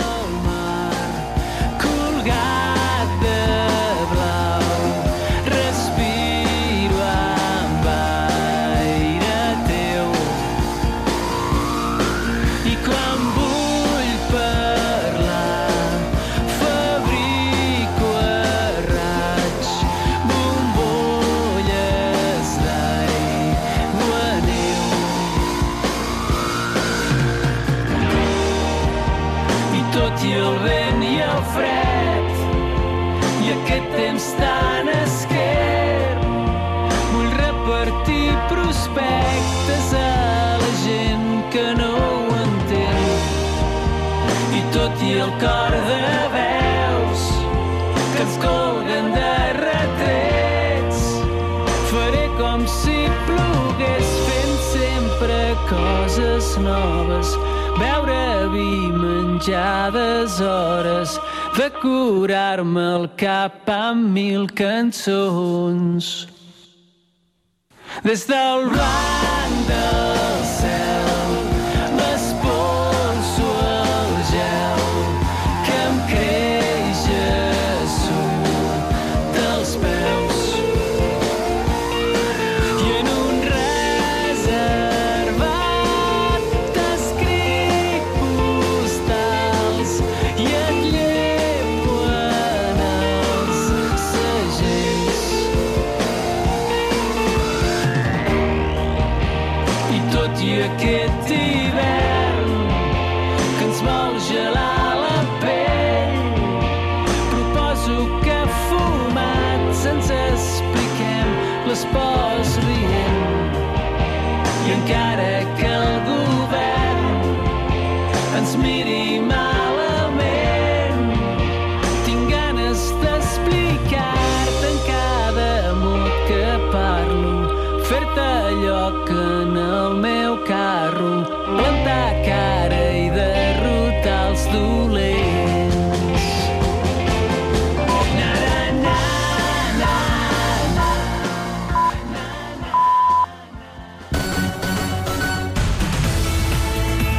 [45.15, 46.05] el cor de
[46.37, 47.23] veus
[48.15, 51.01] que ens colguen de retrets.
[51.91, 55.41] Faré com si plogués fent sempre
[55.71, 57.37] coses noves
[57.79, 59.93] beure vi menjar
[60.41, 61.19] hores
[61.57, 66.29] de curar-me el cap amb mil cançons.
[68.03, 70.45] Des del blanc del